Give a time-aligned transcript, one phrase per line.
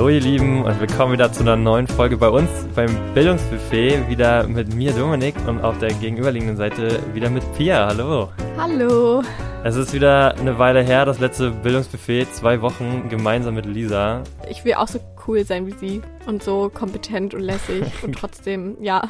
[0.00, 4.08] Hallo ihr Lieben und willkommen wieder zu einer neuen Folge bei uns beim Bildungsbuffet.
[4.08, 7.86] Wieder mit mir Dominik und auf der gegenüberliegenden Seite wieder mit Pia.
[7.88, 8.30] Hallo.
[8.56, 9.22] Hallo.
[9.62, 14.22] Es ist wieder eine Weile her, das letzte Bildungsbuffet, zwei Wochen gemeinsam mit Lisa.
[14.48, 18.78] Ich will auch so cool sein wie sie und so kompetent und lässig und trotzdem,
[18.80, 19.02] ja.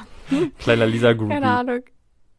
[0.59, 1.35] Kleiner Lisa-Groupie.
[1.35, 1.83] Keine Ahnung.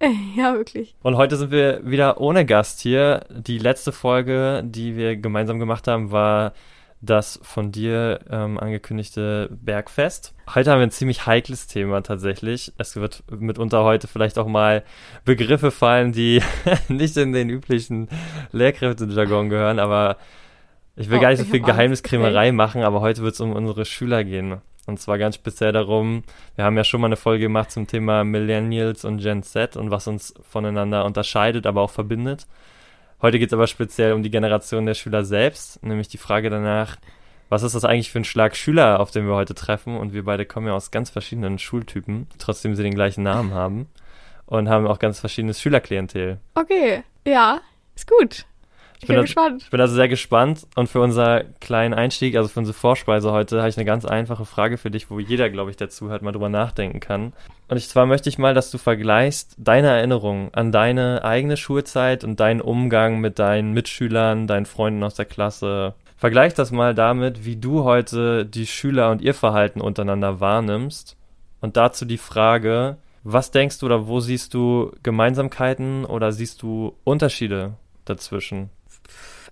[0.36, 0.96] Ja, wirklich.
[1.04, 3.24] Und heute sind wir wieder ohne Gast hier.
[3.30, 6.54] Die letzte Folge, die wir gemeinsam gemacht haben, war
[7.02, 10.36] das von dir ähm, angekündigte Bergfest.
[10.54, 12.74] Heute haben wir ein ziemlich heikles Thema tatsächlich.
[12.78, 14.84] Es wird mitunter heute vielleicht auch mal
[15.26, 16.42] Begriffe fallen, die
[16.88, 18.08] nicht in den üblichen
[18.52, 20.18] Lehrkräftejargon gehören, aber
[20.96, 22.52] ich will oh, gar nicht so viel Geheimniskrämerei okay.
[22.52, 24.62] machen, aber heute wird es um unsere Schüler gehen.
[24.86, 26.24] Und zwar ganz speziell darum,
[26.56, 29.90] wir haben ja schon mal eine Folge gemacht zum Thema Millennials und Gen Z und
[29.90, 32.48] was uns voneinander unterscheidet, aber auch verbindet.
[33.22, 36.98] Heute geht es aber speziell um die Generation der Schüler selbst, nämlich die Frage danach,
[37.50, 39.96] was ist das eigentlich für ein Schlag Schüler, auf den wir heute treffen?
[39.96, 43.88] Und wir beide kommen ja aus ganz verschiedenen Schultypen, trotzdem sie den gleichen Namen haben
[44.48, 46.40] und haben auch ganz verschiedenes Schülerklientel.
[46.56, 47.62] Okay, ja,
[47.96, 48.46] ist gut.
[49.02, 49.64] Ich bin, bin gespannt.
[49.64, 50.68] Ich bin also sehr gespannt.
[50.76, 54.46] Und für unser kleinen Einstieg, also für unsere Vorspeise heute, habe ich eine ganz einfache
[54.46, 57.34] Frage für dich, wo jeder, glaube ich, der zuhört, mal drüber nachdenken kann.
[57.68, 62.24] Und ich, zwar möchte ich mal, dass du vergleichst deine Erinnerungen an deine eigene Schulzeit
[62.24, 65.96] und deinen Umgang mit deinen Mitschülern, deinen Freunden aus der Klasse.
[66.16, 71.18] Vergleich das mal damit, wie du heute die Schüler und ihr Verhalten untereinander wahrnimmst.
[71.60, 76.96] Und dazu die Frage, was denkst du oder wo siehst du Gemeinsamkeiten oder siehst du
[77.04, 77.74] Unterschiede
[78.06, 78.70] dazwischen?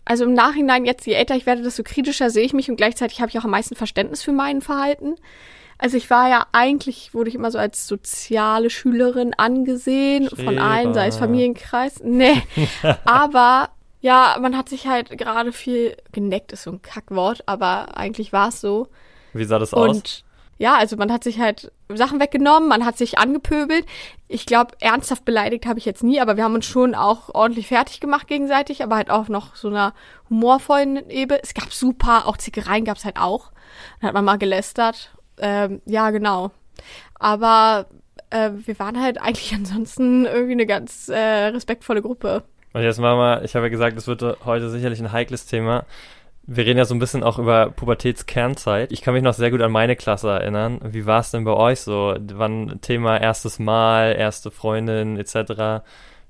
[0.09, 3.21] Also im Nachhinein, jetzt je älter ich werde, desto kritischer sehe ich mich und gleichzeitig
[3.21, 5.17] habe ich auch am meisten Verständnis für mein Verhalten.
[5.77, 10.43] Also ich war ja eigentlich, wurde ich immer so als soziale Schülerin angesehen, Schäber.
[10.45, 12.01] von allen, sei es Familienkreis.
[12.03, 12.41] Nee,
[13.05, 13.69] aber
[14.01, 18.49] ja, man hat sich halt gerade viel geneckt, ist so ein Kackwort, aber eigentlich war
[18.49, 18.87] es so.
[19.33, 20.23] Wie sah das und aus?
[20.59, 23.85] Ja, also man hat sich halt Sachen weggenommen, man hat sich angepöbelt.
[24.27, 27.67] Ich glaube, ernsthaft beleidigt habe ich jetzt nie, aber wir haben uns schon auch ordentlich
[27.67, 29.93] fertig gemacht gegenseitig, aber halt auch noch so einer
[30.29, 31.39] humorvollen Ebene.
[31.41, 33.51] Es gab super, auch Zickereien gab es halt auch.
[34.01, 35.15] Dann hat man mal gelästert.
[35.37, 36.51] Ähm, ja, genau.
[37.15, 37.85] Aber
[38.29, 42.43] äh, wir waren halt eigentlich ansonsten irgendwie eine ganz äh, respektvolle Gruppe.
[42.73, 45.85] Und jetzt machen wir, ich habe ja gesagt, es wird heute sicherlich ein heikles Thema.
[46.51, 48.91] Wir reden ja so ein bisschen auch über Pubertätskernzeit.
[48.91, 50.79] Ich kann mich noch sehr gut an meine Klasse erinnern.
[50.83, 52.15] Wie war es denn bei euch so?
[52.19, 55.83] Wann Thema erstes Mal, erste Freundin etc.?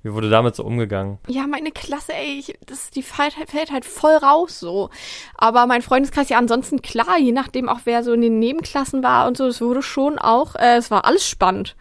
[0.03, 1.19] Wie wurde damit so umgegangen?
[1.27, 4.89] Ja, meine Klasse, ey, ich, das, die fällt, fällt halt voll raus so.
[5.35, 9.25] Aber mein Freundeskreis ja ansonsten klar, je nachdem auch wer so in den Nebenklassen war
[9.25, 11.77] und so, es wurde schon auch, äh, es war alles spannend.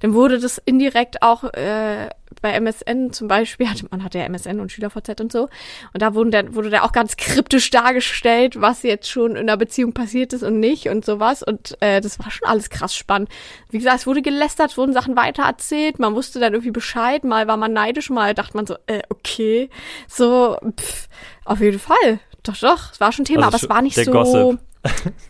[0.00, 2.08] Dann wurde das indirekt auch äh,
[2.42, 5.48] bei MSN zum Beispiel, hatte, man hatte ja MSN und SchülerVZ und so,
[5.92, 9.56] und da wurde der, wurde der auch ganz kryptisch dargestellt, was jetzt schon in der
[9.56, 11.42] Beziehung passiert ist und nicht und sowas.
[11.42, 13.28] Und äh, das war schon alles krass spannend.
[13.70, 17.56] Wie gesagt, es wurde gelästert, wurden Sachen weitererzählt, man wusste dann irgendwie Bescheid, mal war
[17.56, 19.70] man neidisch, mal dachte man so, äh, okay,
[20.08, 21.08] so, pff,
[21.44, 22.20] auf jeden Fall.
[22.42, 24.10] Doch, doch, es war schon Thema, also aber es war nicht so.
[24.10, 24.58] Gossip.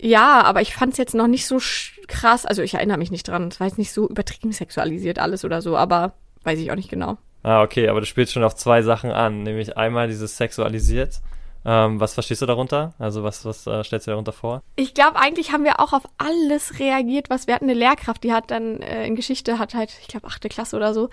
[0.00, 1.58] Ja, aber ich fand es jetzt noch nicht so
[2.06, 2.46] krass.
[2.46, 3.48] Also ich erinnere mich nicht dran.
[3.48, 6.12] Es war jetzt nicht so übertrieben sexualisiert alles oder so, aber
[6.46, 7.18] Weiß ich auch nicht genau.
[7.42, 11.20] Ah, okay, aber du spielst schon auf zwei Sachen an, nämlich einmal dieses sexualisiert.
[11.64, 12.94] Ähm, was verstehst du darunter?
[13.00, 14.62] Also was, was äh, stellst du darunter vor?
[14.76, 17.64] Ich glaube, eigentlich haben wir auch auf alles reagiert, was wir hatten.
[17.64, 20.94] Eine Lehrkraft, die hat dann äh, in Geschichte, hat halt, ich glaube, achte Klasse oder
[20.94, 21.08] so,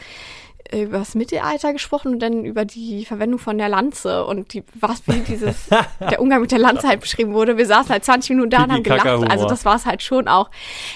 [0.72, 5.08] über das Mittelalter gesprochen und dann über die Verwendung von der Lanze und die, was
[5.08, 5.68] wie dieses,
[6.00, 7.58] der Umgang mit der Lanze halt beschrieben wurde.
[7.58, 9.08] Wir saßen halt 20 Minuten da und haben gelacht.
[9.30, 10.50] Also das war es halt schon auch.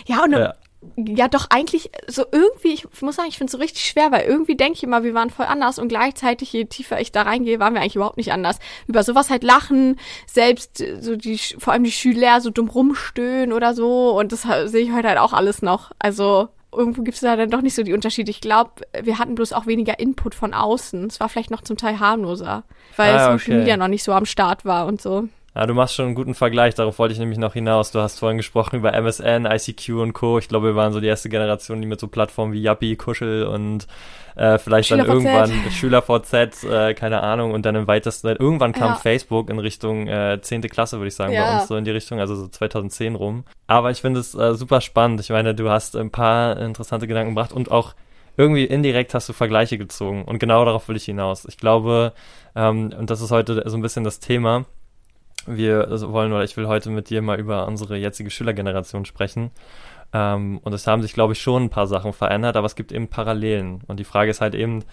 [0.06, 0.54] Ja, und ja
[0.96, 4.26] ja doch eigentlich so irgendwie, ich muss sagen, ich finde es so richtig schwer, weil
[4.26, 7.60] irgendwie denke ich immer, wir waren voll anders und gleichzeitig, je tiefer ich da reingehe,
[7.60, 8.60] waren wir eigentlich überhaupt nicht anders.
[8.88, 13.74] Über sowas halt lachen, selbst so die, vor allem die Schüler so dumm rumstöhnen oder
[13.74, 15.92] so und das sehe ich heute halt auch alles noch.
[16.00, 18.32] Also irgendwo gibt es da dann doch nicht so die Unterschiede.
[18.32, 18.72] Ich glaube,
[19.02, 21.08] wir hatten bloß auch weniger Input von außen.
[21.08, 22.64] Es war vielleicht noch zum Teil harmloser,
[22.96, 23.58] weil ah, Social okay.
[23.60, 25.28] Media noch nicht so am Start war und so.
[25.58, 27.92] Ja, du machst schon einen guten Vergleich, darauf wollte ich nämlich noch hinaus.
[27.92, 30.38] Du hast vorhin gesprochen über MSN, ICQ und Co.
[30.38, 33.44] Ich glaube, wir waren so die erste Generation, die mit so Plattformen wie Yappi, Kuschel
[33.44, 33.88] und
[34.36, 38.96] äh, vielleicht dann irgendwann SchülerVZ, äh, keine Ahnung, und dann im weitesten, irgendwann kam ja.
[38.98, 40.62] Facebook in Richtung äh, 10.
[40.62, 41.48] Klasse, würde ich sagen, ja.
[41.50, 43.44] bei uns so in die Richtung, also so 2010 rum.
[43.66, 45.22] Aber ich finde es äh, super spannend.
[45.22, 47.96] Ich meine, du hast ein paar interessante Gedanken gebracht und auch
[48.38, 50.24] irgendwie indirekt hast du Vergleiche gezogen.
[50.24, 51.46] Und genau darauf will ich hinaus.
[51.46, 52.14] Ich glaube,
[52.56, 54.66] ähm, und das ist heute so ein bisschen das Thema,
[55.48, 59.52] wir wollen oder ich will heute mit dir mal über unsere jetzige Schülergeneration sprechen.
[60.14, 62.92] Ähm, und es haben sich, glaube ich, schon ein paar Sachen verändert, aber es gibt
[62.92, 63.82] eben Parallelen.
[63.88, 64.84] Und die Frage ist halt eben,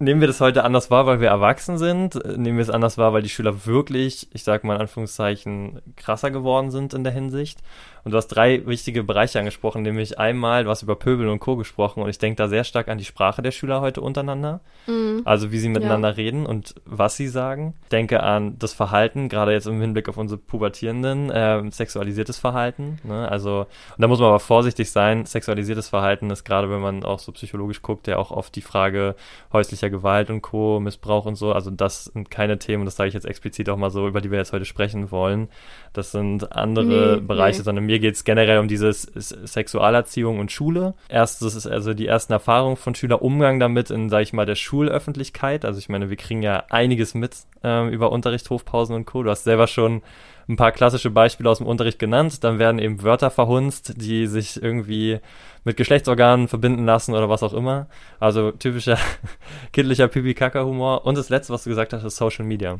[0.00, 2.14] nehmen wir das heute anders wahr, weil wir erwachsen sind?
[2.36, 6.30] Nehmen wir es anders wahr, weil die Schüler wirklich, ich sag mal in Anführungszeichen, krasser
[6.30, 7.60] geworden sind in der Hinsicht?
[8.04, 11.56] Und du hast drei wichtige Bereiche angesprochen, nämlich einmal, du hast über Pöbel und Co.
[11.56, 14.60] gesprochen und ich denke da sehr stark an die Sprache der Schüler heute untereinander.
[14.86, 15.22] Mhm.
[15.24, 16.14] Also wie sie miteinander ja.
[16.14, 17.74] reden und was sie sagen.
[17.92, 22.98] Denke an das Verhalten, gerade jetzt im Hinblick auf unsere Pubertierenden, äh, sexualisiertes Verhalten.
[23.04, 23.28] Ne?
[23.28, 23.60] Also,
[23.96, 27.32] und da muss man aber vorsichtig sein, sexualisiertes Verhalten ist gerade, wenn man auch so
[27.32, 29.14] psychologisch guckt, ja auch oft die Frage
[29.52, 31.52] häuslicher Gewalt und Co., Missbrauch und so.
[31.52, 34.30] Also das sind keine Themen, das sage ich jetzt explizit auch mal so, über die
[34.30, 35.48] wir jetzt heute sprechen wollen.
[35.92, 37.64] Das sind andere nee, Bereiche, nee.
[37.64, 40.94] sondern mir geht es generell um diese Sexualerziehung und Schule.
[41.08, 44.54] Erstes ist also die ersten Erfahrungen von Schüler, Umgang damit in, sag ich mal, der
[44.54, 45.64] Schulöffentlichkeit.
[45.64, 49.22] Also ich meine, wir kriegen ja einiges mit äh, über Unterricht, Hofpausen und Co.
[49.22, 50.02] Du hast selber schon
[50.50, 52.44] ein paar klassische Beispiele aus dem Unterricht genannt.
[52.44, 55.20] Dann werden eben Wörter verhunzt, die sich irgendwie
[55.64, 57.86] mit Geschlechtsorganen verbinden lassen oder was auch immer.
[58.18, 58.98] Also typischer
[59.72, 61.06] kindlicher Pipi-Kaka-Humor.
[61.06, 62.78] Und das letzte, was du gesagt hast, ist Social Media.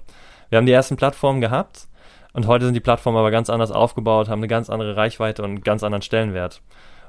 [0.48, 1.86] Wir haben die ersten Plattformen gehabt
[2.32, 5.50] und heute sind die Plattformen aber ganz anders aufgebaut, haben eine ganz andere Reichweite und
[5.50, 6.60] einen ganz anderen Stellenwert.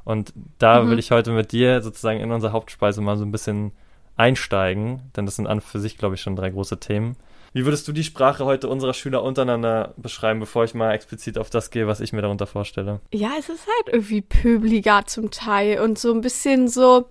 [0.04, 0.92] Und da mhm.
[0.92, 3.72] will ich heute mit dir sozusagen in unsere Hauptspeise mal so ein bisschen
[4.18, 7.16] einsteigen, denn das sind an für sich, glaube ich, schon drei große Themen.
[7.53, 11.50] Wie würdest du die Sprache heute unserer Schüler untereinander beschreiben, bevor ich mal explizit auf
[11.50, 13.01] das gehe, was ich mir darunter vorstelle?
[13.12, 17.09] Ja, es ist halt irgendwie pöbliger zum Teil und so ein bisschen so,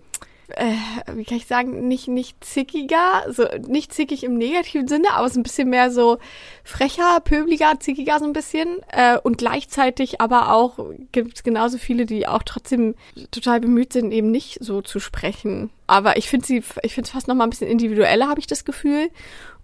[0.57, 0.73] äh,
[1.15, 5.39] wie kann ich sagen, nicht, nicht zickiger, so nicht zickig im negativen Sinne, aber so
[5.39, 6.17] ein bisschen mehr so
[6.65, 8.79] frecher, pöbliger, zickiger so ein bisschen.
[8.89, 10.79] Äh, und gleichzeitig aber auch
[11.13, 12.95] gibt es genauso viele, die auch trotzdem
[13.31, 15.69] total bemüht sind, eben nicht so zu sprechen.
[15.87, 18.47] Aber ich finde sie, ich finde es fast noch mal ein bisschen individueller, habe ich
[18.47, 19.11] das Gefühl.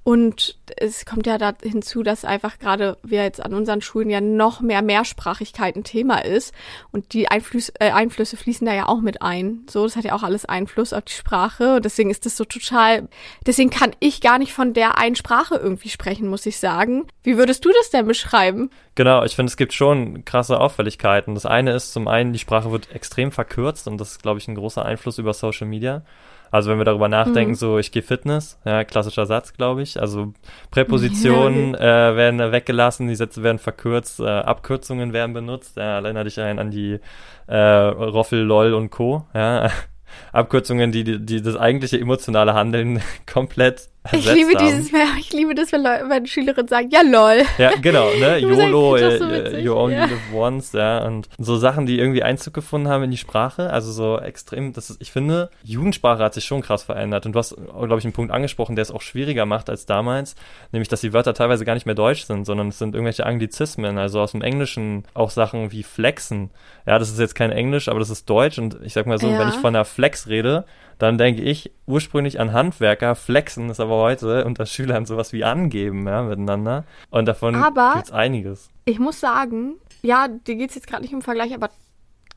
[0.07, 4.21] Und es kommt ja da hinzu, dass einfach gerade wir jetzt an unseren Schulen ja
[4.21, 6.55] noch mehr Mehrsprachigkeit ein Thema ist.
[6.93, 9.67] Und die Einflüsse, äh, Einflüsse fließen da ja auch mit ein.
[9.69, 11.75] So, das hat ja auch alles Einfluss auf die Sprache.
[11.75, 13.09] Und deswegen ist das so total,
[13.49, 17.09] deswegen kann ich gar nicht von der einen Sprache irgendwie sprechen, muss ich sagen.
[17.25, 18.71] Wie würdest du das denn beschreiben?
[18.95, 21.35] Genau, ich finde, es gibt schon krasse Auffälligkeiten.
[21.35, 24.47] Das eine ist zum einen, die Sprache wird extrem verkürzt und das ist, glaube ich,
[24.47, 26.05] ein großer Einfluss über Social Media.
[26.51, 27.57] Also wenn wir darüber nachdenken, mhm.
[27.57, 30.01] so ich gehe Fitness, ja, klassischer Satz, glaube ich.
[30.01, 30.33] Also
[30.71, 32.11] Präpositionen ja.
[32.13, 35.77] äh, werden weggelassen, die Sätze werden verkürzt, äh, Abkürzungen werden benutzt.
[35.77, 36.99] Ja, erinnere dich ein an die
[37.47, 39.27] äh, Roffel, LOL und Co.
[39.35, 39.71] Ja.
[40.33, 43.03] Abkürzungen, die, die das eigentliche emotionale Handeln
[43.33, 44.67] komplett ich liebe haben.
[44.67, 47.43] dieses, ich liebe das, wenn, Leute, wenn Schülerinnen sagen, ja lol.
[47.59, 50.05] Ja, genau, ne, YOLO, so äh, you only ja.
[50.05, 53.93] live once, ja, und so Sachen, die irgendwie Einzug gefunden haben in die Sprache, also
[53.93, 57.27] so extrem, das ist, ich finde, Jugendsprache hat sich schon krass verändert.
[57.27, 60.37] Und du hast, glaube ich, einen Punkt angesprochen, der es auch schwieriger macht als damals,
[60.73, 63.99] nämlich, dass die Wörter teilweise gar nicht mehr deutsch sind, sondern es sind irgendwelche Anglizismen,
[63.99, 66.51] also aus dem Englischen auch Sachen wie flexen,
[66.87, 68.59] ja, das ist jetzt kein Englisch, aber das ist Deutsch.
[68.59, 69.39] Und ich sag mal so, ja.
[69.39, 70.65] wenn ich von einer Flex rede,
[70.99, 76.07] dann denke ich ursprünglich an Handwerker, flexen ist aber heute unter Schülern sowas wie angeben,
[76.07, 76.85] ja, miteinander.
[77.11, 78.71] Und davon gibt es einiges.
[78.87, 81.71] Ich muss sagen, ja, dir geht es jetzt gerade nicht im Vergleich, aber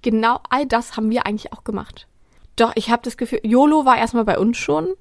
[0.01, 2.07] genau all das haben wir eigentlich auch gemacht.
[2.56, 4.94] Doch, ich habe das Gefühl, YOLO war erstmal bei uns schon.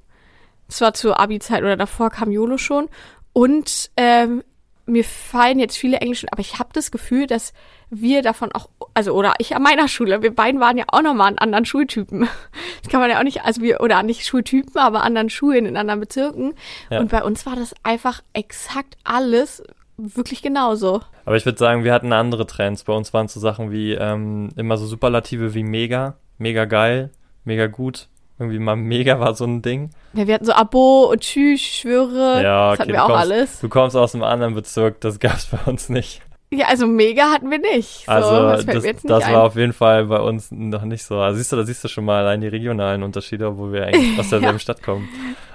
[0.69, 2.89] Zwar zur Abi-Zeit oder davor kam YOLO schon.
[3.33, 4.45] Und ähm,
[4.89, 7.53] mir fallen jetzt viele Englische, aber ich habe das Gefühl, dass
[7.91, 11.29] wir davon auch, also oder ich an meiner Schule, wir beiden waren ja auch nochmal
[11.29, 12.29] an anderen Schultypen.
[12.83, 15.77] Das kann man ja auch nicht, also wir, oder nicht Schultypen, aber anderen Schulen in
[15.77, 16.55] anderen Bezirken.
[16.91, 17.01] Ja.
[17.01, 19.63] Und bei uns war das einfach exakt alles
[19.97, 21.03] wirklich genauso.
[21.25, 22.85] Aber ich würde sagen, wir hatten andere Trends.
[22.85, 27.11] Bei uns waren so Sachen wie ähm, immer so Superlative wie mega, mega geil,
[27.45, 29.91] mega gut, irgendwie mal mega war so ein Ding.
[30.13, 32.43] Ja, wir hatten so Abo und Tschüss, Schwöre.
[32.43, 33.61] Ja, okay, das hatten wir auch kommst, alles.
[33.61, 36.23] Du kommst aus einem anderen Bezirk, das gab es bei uns nicht.
[36.51, 38.07] Ja, also mega hatten wir nicht.
[38.07, 41.19] So, also das, das, das war auf jeden Fall bei uns noch nicht so.
[41.19, 44.19] Also siehst du, da siehst du schon mal allein die regionalen Unterschiede, obwohl wir eigentlich
[44.19, 44.59] aus derselben ja.
[44.59, 45.09] Stadt kommen.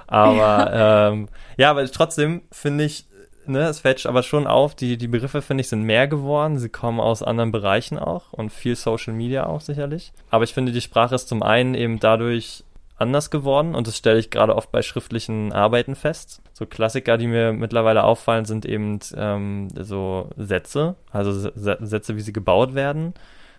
[0.06, 3.06] Aber ja, ähm, ja aber trotzdem finde ich,
[3.46, 6.58] ne, es fällt aber schon auf, die, die Begriffe, finde ich, sind mehr geworden.
[6.58, 10.12] Sie kommen aus anderen Bereichen auch und viel Social Media auch sicherlich.
[10.30, 12.62] Aber ich finde, die Sprache ist zum einen eben dadurch
[12.96, 16.42] anders geworden und das stelle ich gerade oft bei schriftlichen Arbeiten fest.
[16.52, 22.32] So Klassiker, die mir mittlerweile auffallen, sind eben ähm, so Sätze, also Sätze, wie sie
[22.32, 23.14] gebaut werden.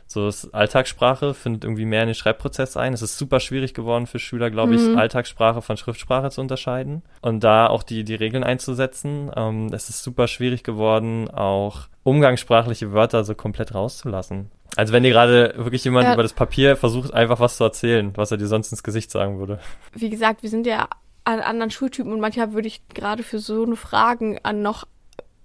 [0.08, 2.94] So das Alltagssprache findet irgendwie mehr in den Schreibprozess ein.
[2.94, 4.98] Es ist super schwierig geworden für Schüler, glaube ich, mhm.
[4.98, 9.32] Alltagssprache von Schriftsprache zu unterscheiden und da auch die, die Regeln einzusetzen.
[9.36, 14.52] Ähm, es ist super schwierig geworden, auch umgangssprachliche Wörter so komplett rauszulassen.
[14.76, 16.14] Also wenn dir gerade wirklich jemand ja.
[16.14, 19.40] über das Papier versucht, einfach was zu erzählen, was er dir sonst ins Gesicht sagen
[19.40, 19.60] würde.
[19.94, 20.90] Wie gesagt, wir sind ja
[21.24, 24.86] an anderen Schultypen und manchmal würde ich gerade für so eine Fragen an noch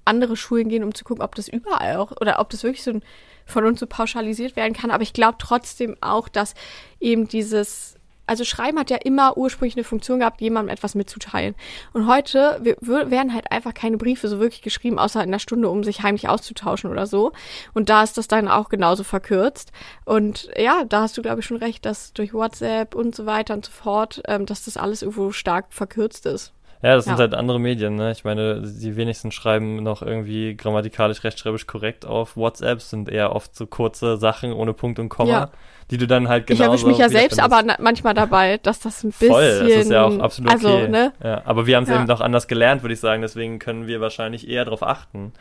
[0.04, 3.00] andere Schulen gehen, um zu gucken, ob das überall auch oder ob das wirklich so
[3.46, 4.90] von uns so pauschalisiert werden kann.
[4.90, 6.54] Aber ich glaube trotzdem auch, dass
[7.00, 7.96] eben dieses
[8.30, 11.56] also Schreiben hat ja immer ursprünglich eine Funktion gehabt, jemandem etwas mitzuteilen.
[11.92, 15.40] Und heute wir, wir werden halt einfach keine Briefe so wirklich geschrieben, außer in einer
[15.40, 17.32] Stunde, um sich heimlich auszutauschen oder so.
[17.74, 19.72] Und da ist das dann auch genauso verkürzt.
[20.04, 23.54] Und ja, da hast du, glaube ich, schon recht, dass durch WhatsApp und so weiter
[23.54, 26.52] und so fort, ähm, dass das alles irgendwo stark verkürzt ist.
[26.82, 27.18] Ja, das sind Ja.
[27.18, 28.10] halt andere Medien, ne?
[28.10, 33.54] Ich meine, die wenigsten schreiben noch irgendwie grammatikalisch, rechtschreibisch korrekt auf WhatsApp, sind eher oft
[33.54, 35.50] so kurze Sachen ohne Punkt und Komma, Ja.
[35.90, 39.04] die du dann halt ich genauso erwische mich ja selbst aber manchmal dabei, dass das
[39.04, 39.28] ein bisschen.
[39.28, 40.66] Voll, das ist ja auch absolut okay.
[40.66, 41.12] Also, ne?
[41.22, 41.96] ja, aber wir haben es Ja.
[41.96, 45.34] eben noch anders gelernt, würde ich sagen, deswegen können wir wahrscheinlich eher darauf achten,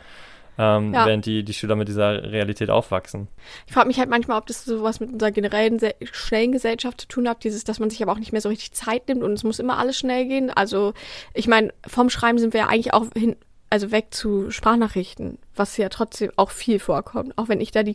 [0.58, 1.06] ähm, Ja.
[1.06, 3.28] während die, die Schüler mit dieser Realität aufwachsen.
[3.66, 5.78] Ich frage mich halt manchmal, ob das sowas mit unserer generellen
[6.12, 8.72] schnellen Gesellschaft zu tun hat, dieses, dass man sich aber auch nicht mehr so richtig
[8.72, 10.50] Zeit nimmt und es muss immer alles schnell gehen.
[10.50, 10.92] Also,
[11.34, 13.36] ich meine, vom Schreiben sind wir ja eigentlich auch hin,
[13.70, 17.38] also weg zu Sprachnachrichten, was ja trotzdem auch viel vorkommt.
[17.38, 17.94] Auch wenn ich da die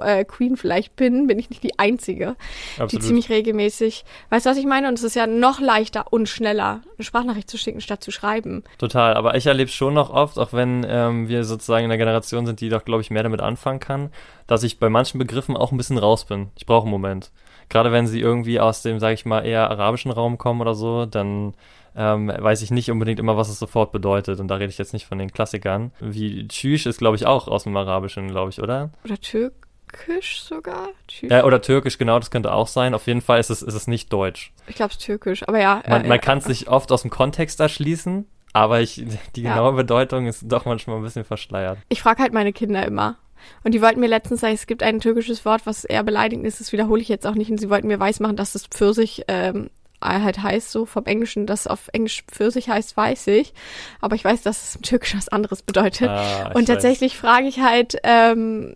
[0.00, 2.36] äh, Queen vielleicht bin, bin ich nicht die Einzige,
[2.76, 3.04] die Absolut.
[3.04, 4.88] ziemlich regelmäßig, weißt du, was ich meine?
[4.88, 8.64] Und es ist ja noch leichter und schneller, eine Sprachnachricht zu schicken, statt zu schreiben.
[8.78, 12.46] Total, aber ich erlebe schon noch oft, auch wenn ähm, wir sozusagen in der Generation
[12.46, 14.10] sind, die doch, glaube ich, mehr damit anfangen kann,
[14.46, 16.48] dass ich bei manchen Begriffen auch ein bisschen raus bin.
[16.56, 17.30] Ich brauche einen Moment.
[17.68, 21.06] Gerade wenn sie irgendwie aus dem, sage ich mal, eher arabischen Raum kommen oder so,
[21.06, 21.54] dann
[21.96, 24.40] ähm, weiß ich nicht unbedingt immer, was es sofort bedeutet.
[24.40, 25.92] Und da rede ich jetzt nicht von den Klassikern.
[26.00, 28.90] Wie Tschüss ist, glaube ich, auch aus dem Arabischen, glaube ich, oder?
[29.04, 30.88] Oder türkisch sogar?
[31.06, 31.30] Tschüss.
[31.30, 32.94] Ja, oder Türkisch, genau, das könnte auch sein.
[32.94, 34.52] Auf jeden Fall ist es, ist es nicht Deutsch.
[34.66, 35.82] Ich glaube, es ist türkisch, aber ja.
[35.86, 36.18] Man, äh, man ja.
[36.18, 39.04] kann es sich oft aus dem Kontext erschließen, aber ich,
[39.36, 39.54] die Ja.
[39.54, 41.78] genaue Bedeutung ist doch manchmal ein bisschen verschleiert.
[41.88, 43.16] Ich frage halt meine Kinder immer.
[43.62, 46.60] Und die wollten mir letztens sagen, es gibt ein türkisches Wort, was eher beleidigend ist,
[46.60, 47.50] das wiederhole ich jetzt auch nicht.
[47.50, 49.70] Und sie wollten mir weismachen, dass das Pfirsich ähm,
[50.00, 53.54] halt heißt, so vom Englischen, dass auf Englisch Pfirsich heißt, weiß ich.
[54.00, 56.08] Aber ich weiß, dass es im Türkischen was anderes bedeutet.
[56.08, 56.66] Ah, Und weiß.
[56.66, 58.74] tatsächlich frage ich halt, ähm,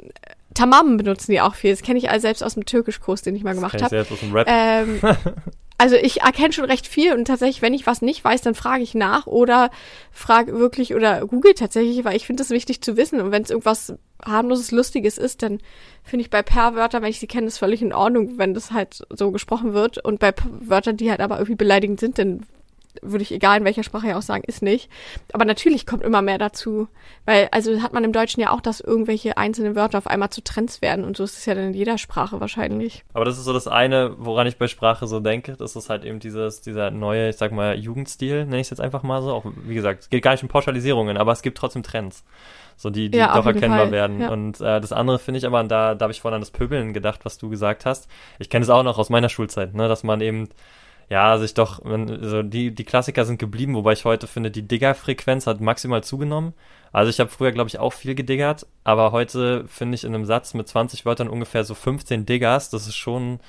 [0.54, 1.70] Tamam benutzen die auch viel.
[1.70, 4.06] Das kenne ich also selbst aus dem Türkischkurs, den ich mal gemacht habe.
[4.48, 5.00] Ähm,
[5.78, 8.82] also ich erkenne schon recht viel und tatsächlich, wenn ich was nicht weiß, dann frage
[8.82, 9.70] ich nach oder
[10.10, 13.20] frage wirklich oder google tatsächlich, weil ich finde es wichtig zu wissen.
[13.20, 13.94] Und wenn es irgendwas
[14.24, 15.60] harmloses, lustiges ist, dann
[16.02, 19.06] finde ich bei Per-Wörtern, wenn ich sie kenne, ist völlig in Ordnung, wenn das halt
[19.10, 19.98] so gesprochen wird.
[19.98, 22.46] Und bei Wörtern, die halt aber irgendwie beleidigend sind, dann
[23.02, 24.90] würde ich egal in welcher Sprache ja auch sagen, ist nicht.
[25.32, 26.88] Aber natürlich kommt immer mehr dazu.
[27.24, 30.42] Weil, also hat man im Deutschen ja auch, dass irgendwelche einzelnen Wörter auf einmal zu
[30.42, 31.04] Trends werden.
[31.04, 33.04] Und so ist es ja dann in jeder Sprache wahrscheinlich.
[33.12, 35.56] Aber das ist so das eine, woran ich bei Sprache so denke.
[35.56, 38.80] Das ist halt eben dieses, dieser neue, ich sag mal, Jugendstil, nenne ich es jetzt
[38.80, 39.32] einfach mal so.
[39.32, 42.24] Auch, wie gesagt, es geht gar nicht um Pauschalisierungen, aber es gibt trotzdem Trends.
[42.78, 44.20] So die, die Ja, doch erkennbar Fall, werden.
[44.20, 44.30] ja.
[44.30, 46.94] Und äh, das andere finde ich aber, da, da habe ich vorhin an das Pöbeln
[46.94, 48.08] gedacht, was du gesagt hast.
[48.38, 50.48] Ich kenne es auch noch aus meiner Schulzeit, ne, dass man eben
[51.10, 54.66] ja, sich doch, wenn, so die, die Klassiker sind geblieben, wobei ich heute finde, die
[54.68, 56.52] Digger-Frequenz hat maximal zugenommen.
[56.92, 60.24] Also ich habe früher, glaube ich, auch viel gediggert, aber heute finde ich in einem
[60.24, 63.40] Satz mit 20 Wörtern ungefähr so 15 Diggers, das ist schon,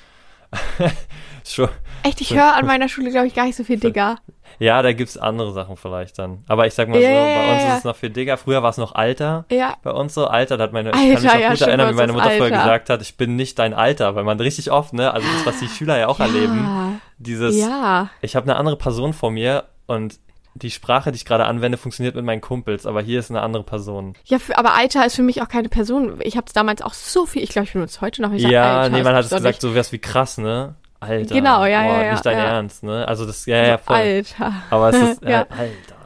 [1.46, 1.68] schon
[2.02, 4.18] Echt, ich höre an meiner Schule, glaube ich, gar nicht so viel Digger.
[4.58, 6.44] Ja, da gibt's andere Sachen vielleicht dann.
[6.48, 7.68] Aber ich sag mal Ja, so, bei ja, uns ja.
[7.72, 8.36] ist es noch viel Digger.
[8.36, 9.44] Früher war es noch Alter.
[9.50, 11.60] Ja, Bei uns so, Alter, da hat meine, ich Alter, kann mich noch ja, gut
[11.62, 12.50] erinnern, wie meine Mutter Alter.
[12.50, 15.60] gesagt hat, ich bin nicht dein Alter, weil man richtig oft, ne, also das, was
[15.60, 18.10] die Schüler ja auch erleben, ja, dieses, ja.
[18.20, 20.18] ich habe eine andere Person vor mir und
[20.54, 23.62] die Sprache, die ich gerade anwende, funktioniert mit meinen Kumpels, aber hier ist eine andere
[23.62, 24.14] Person.
[24.24, 26.18] Ja, für, aber Alter ist für mich auch keine Person.
[26.22, 28.32] Ich habe es damals auch so viel, ich glaube, ich benutze heute noch.
[28.32, 30.74] ich sag, ja, Alter, nee, man hat es gesagt, so wär's wie krass, ne?
[31.00, 31.34] Alter.
[31.34, 32.44] Genau, ja, boah, ja, ja, Nicht dein ja.
[32.44, 33.08] Ernst, ne?
[33.08, 33.96] Also das, ja, ja, voll.
[33.96, 34.52] Alter.
[34.70, 35.46] Aber es ist, ja, Ja.
[35.48, 35.96] Alter.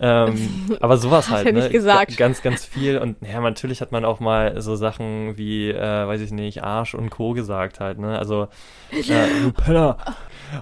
[0.00, 1.52] Ähm, aber sowas halt, ne?
[1.54, 2.10] nicht gesagt.
[2.12, 2.98] Ga- Ganz, ganz viel.
[2.98, 6.94] Und ja, natürlich hat man auch mal so Sachen wie, äh, weiß ich nicht, Arsch
[6.94, 7.32] und Co.
[7.32, 8.16] gesagt halt, ne?
[8.18, 8.48] Also,
[8.92, 9.02] äh,
[9.42, 9.96] du Penner.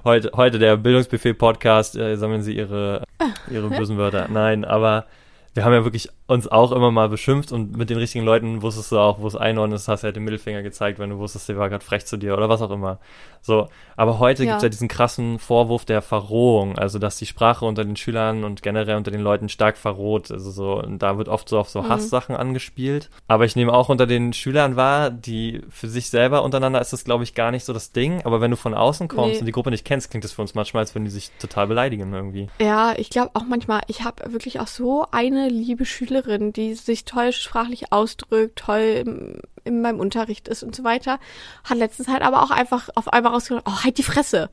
[0.04, 3.02] Heute, heute der Bildungsbuffet-Podcast, äh, sammeln sie ihre,
[3.50, 4.26] ihre bösen Wörter.
[4.30, 5.04] Nein, aber
[5.56, 8.92] wir haben ja wirklich uns auch immer mal beschimpft und mit den richtigen Leuten wusstest
[8.92, 11.56] du auch, wo es einordnen ist, hast ja den Mittelfinger gezeigt, wenn du wusstest, der
[11.56, 12.98] war gerade frech zu dir oder was auch immer.
[13.40, 14.50] So, aber heute Ja.
[14.52, 18.62] gibt's ja diesen krassen Vorwurf der Verrohung, also dass die Sprache unter den Schülern und
[18.62, 20.30] generell unter den Leuten stark verroht.
[20.32, 21.88] Also so, und da wird oft so auf so Mhm.
[21.88, 23.08] Hasssachen angespielt.
[23.28, 27.04] Aber ich nehme auch unter den Schülern wahr, die für sich selber untereinander ist das,
[27.04, 28.20] glaube ich, gar nicht so das Ding.
[28.24, 29.38] Aber wenn du von außen kommst Nee.
[29.40, 31.66] und die Gruppe nicht kennst, klingt das für uns manchmal, als würden die sich total
[31.68, 32.48] beleidigen irgendwie.
[32.60, 37.04] Ja, ich glaube auch manchmal, ich habe wirklich auch so eine liebe Schülerin, die sich
[37.04, 41.18] toll sprachlich ausdrückt, toll im, in meinem Unterricht ist und so weiter,
[41.64, 44.50] hat letztens halt aber auch einfach auf einmal rausgekommen, oh, halt die Fresse.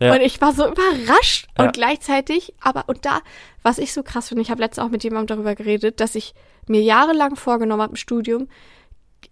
[0.00, 0.14] Ja.
[0.14, 1.64] Und ich war so überrascht Ja.
[1.64, 3.20] und gleichzeitig, aber und da,
[3.62, 6.34] was ich so krass finde, ich habe letztens auch mit jemandem darüber geredet, dass ich
[6.66, 8.48] mir jahrelang vorgenommen habe im Studium,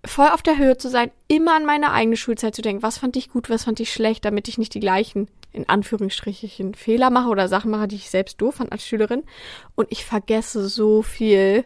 [0.05, 3.17] voll auf der Höhe zu sein, immer an meine eigene Schulzeit zu denken, was fand
[3.17, 7.29] ich gut, was fand ich schlecht, damit ich nicht die gleichen, in Anführungsstrichen, Fehler mache
[7.29, 9.23] oder Sachen mache, die ich selbst doof fand als Schülerin.
[9.75, 11.65] Und ich vergesse so viel,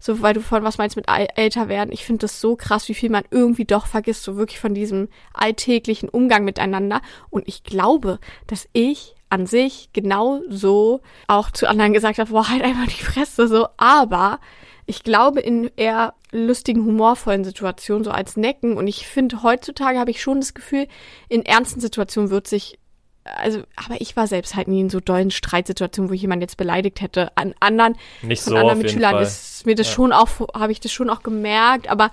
[0.00, 1.92] so weil du von was meinst mit älter werden.
[1.92, 5.08] Ich finde das so krass, wie viel man irgendwie doch vergisst, so wirklich von diesem
[5.32, 7.00] alltäglichen Umgang miteinander.
[7.30, 12.48] Und ich glaube, dass ich an sich genau so auch zu anderen gesagt habe, boah,
[12.48, 14.40] halt einfach die Fresse so, aber
[14.88, 18.76] ich glaube in eher lustigen, humorvollen Situationen, so als Necken.
[18.76, 20.88] Und ich finde, heutzutage habe ich schon das Gefühl,
[21.28, 22.78] in ernsten Situationen wird sich
[23.24, 26.56] also, aber ich war selbst halt nie in so dollen Streitsituationen, wo ich jemanden jetzt
[26.56, 27.30] beleidigt hätte.
[27.36, 29.92] An anderen, Nicht so anderen Mitschülern ist mir das ja.
[29.92, 32.10] schon auch, habe ich das schon auch gemerkt, aber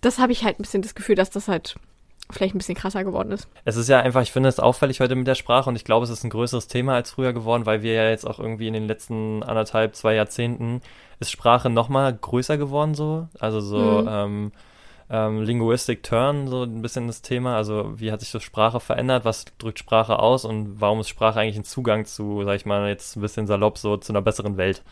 [0.00, 1.76] das habe ich halt ein bisschen das Gefühl, dass das halt
[2.30, 3.48] vielleicht ein bisschen krasser geworden ist.
[3.64, 6.04] Es ist ja einfach, ich finde es auffällig heute mit der Sprache und ich glaube,
[6.04, 8.74] es ist ein größeres Thema als früher geworden, weil wir ja jetzt auch irgendwie in
[8.74, 10.80] den letzten anderthalb, zwei Jahrzehnten
[11.18, 13.28] ist Sprache nochmal größer geworden so.
[13.38, 14.08] Also so mhm.
[14.08, 14.52] ähm,
[15.08, 17.56] ähm, Linguistic Turn, so ein bisschen das Thema.
[17.56, 21.40] Also wie hat sich so Sprache verändert, was drückt Sprache aus und warum ist Sprache
[21.40, 24.56] eigentlich ein Zugang zu, sag ich mal, jetzt ein bisschen salopp, so zu einer besseren
[24.56, 24.82] Welt.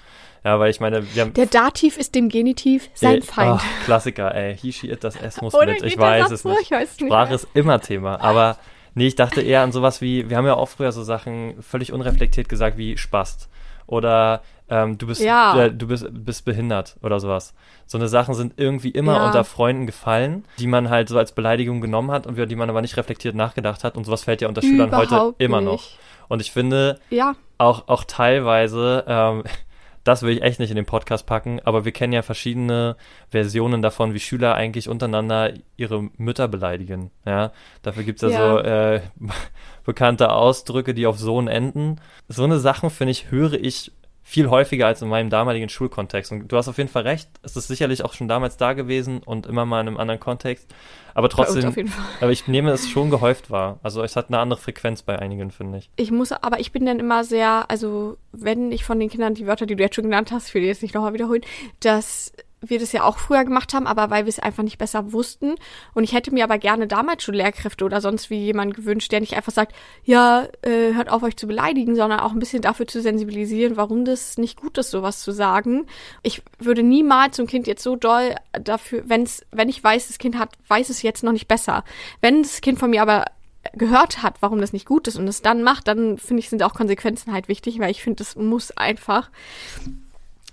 [0.44, 1.32] Ja, weil ich meine, wir haben.
[1.32, 3.60] Der Dativ ist dem Genitiv sein äh, Feind.
[3.62, 4.56] Oh, Klassiker, ey.
[4.56, 5.82] He, she, it, das S muss mit.
[5.82, 6.60] Ich weiß es nicht.
[6.60, 7.08] Ich weiß nicht.
[7.08, 8.20] Sprache ist immer Thema.
[8.20, 8.58] Aber
[8.94, 11.92] nee, ich dachte eher an sowas wie, wir haben ja auch früher so Sachen völlig
[11.92, 13.48] unreflektiert gesagt wie Spast.
[13.86, 15.64] Oder ähm, du bist ja.
[15.64, 17.54] äh, du bist, bist behindert oder sowas.
[17.86, 19.26] So eine Sachen sind irgendwie immer ja.
[19.26, 22.70] unter Freunden gefallen, die man halt so als Beleidigung genommen hat und über die man
[22.70, 25.70] aber nicht reflektiert nachgedacht hat und sowas fällt ja unter Schülern heute immer nicht.
[25.70, 25.84] noch.
[26.28, 27.34] Und ich finde ja.
[27.58, 29.44] auch, auch teilweise, ähm,
[30.04, 32.96] das will ich echt nicht in den Podcast packen, aber wir kennen ja verschiedene
[33.28, 37.10] Versionen davon, wie Schüler eigentlich untereinander ihre Mütter beleidigen.
[37.26, 37.52] Ja,
[37.82, 38.38] dafür gibt's ja, ja.
[38.38, 39.00] so äh,
[39.84, 42.00] bekannte Ausdrücke, die auf Sohn enden.
[42.28, 43.92] So eine Sachen, finde ich, höre ich
[44.26, 46.32] viel häufiger als in meinem damaligen Schulkontext.
[46.32, 49.22] Und du hast auf jeden Fall recht, es ist sicherlich auch schon damals da gewesen
[49.22, 50.66] und immer mal in einem anderen Kontext.
[51.12, 51.72] Aber trotzdem,
[52.20, 53.78] aber ich nehme es schon gehäuft wahr.
[53.82, 55.90] Also es hat eine andere Frequenz bei einigen, finde ich.
[55.96, 59.46] Ich muss, aber ich bin dann immer sehr, also wenn ich von den Kindern die
[59.46, 61.42] Wörter, die du jetzt schon genannt hast, ich will die jetzt nicht nochmal wiederholen,
[61.80, 62.32] dass
[62.70, 65.54] wir das ja auch früher gemacht haben, aber weil wir es einfach nicht besser wussten.
[65.94, 69.20] Und ich hätte mir aber gerne damals schon Lehrkräfte oder sonst wie jemand gewünscht, der
[69.20, 72.86] nicht einfach sagt, ja, äh, hört auf euch zu beleidigen, sondern auch ein bisschen dafür
[72.86, 75.86] zu sensibilisieren, warum das nicht gut ist, sowas zu sagen.
[76.22, 80.38] Ich würde niemals zum Kind jetzt so doll dafür, wenn's, wenn ich weiß, das Kind
[80.38, 81.84] hat, weiß es jetzt noch nicht besser.
[82.20, 83.24] Wenn das Kind von mir aber
[83.72, 86.62] gehört hat, warum das nicht gut ist und es dann macht, dann finde ich, sind
[86.62, 89.30] auch Konsequenzen halt wichtig, weil ich finde, das muss einfach.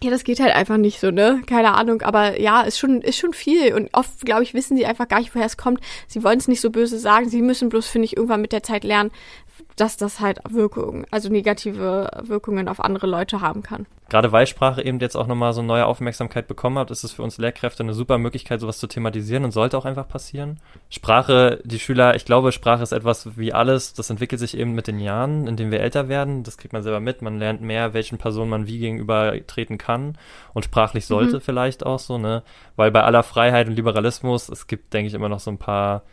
[0.04, 1.44] Ja, das geht halt einfach nicht so, ne?
[1.46, 3.76] Keine Ahnung, aber ja, ist schon, ist schon viel.
[3.76, 5.80] Und oft, glaube ich, wissen sie einfach gar nicht, woher es kommt.
[6.08, 7.30] Sie wollen es nicht so böse sagen.
[7.30, 9.12] Sie müssen bloß, finde ich, irgendwann mit der Zeit lernen,
[9.82, 13.88] dass das halt Wirkungen, also negative Wirkungen auf andere Leute haben kann.
[14.10, 17.24] Gerade weil Sprache eben jetzt auch nochmal so neue Aufmerksamkeit bekommen hat, ist es für
[17.24, 20.60] uns Lehrkräfte eine super Möglichkeit, sowas zu thematisieren und sollte auch einfach passieren.
[20.92, 24.86] Sprache, die Schüler, ich glaube, Sprache ist etwas wie alles, das entwickelt sich eben mit
[24.86, 26.44] den Jahren, in denen wir älter werden.
[26.44, 27.24] Das kriegt man selber mit.
[27.24, 30.16] Man lernt mehr, welchen Personen man wie gegenüber treten kann
[30.54, 31.42] und sprachlich sollte mhm.
[31.42, 32.44] vielleicht auch so, ne?
[32.76, 36.04] Weil bei aller Freiheit und Liberalismus, es gibt, denke ich, immer noch so ein paar,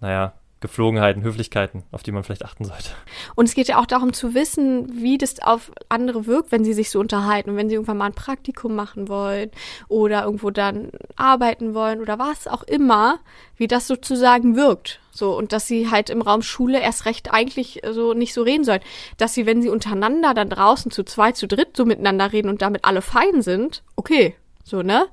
[0.00, 2.90] naja, Geflogenheiten, Höflichkeiten, auf die man vielleicht achten sollte.
[3.36, 6.72] Und es geht ja auch darum zu wissen, wie das auf andere wirkt, wenn sie
[6.72, 9.50] sich so unterhalten und wenn sie irgendwann mal ein Praktikum machen wollen
[9.88, 13.20] oder irgendwo dann arbeiten wollen oder was auch immer,
[13.56, 15.00] wie das sozusagen wirkt.
[15.12, 18.64] So, und dass sie halt im Raum Schule erst recht eigentlich so nicht so reden
[18.64, 18.82] sollen.
[19.16, 22.62] Dass sie, wenn sie untereinander dann draußen zu zwei, zu dritt so miteinander reden und
[22.62, 25.06] damit alle fein sind, okay, so, ne?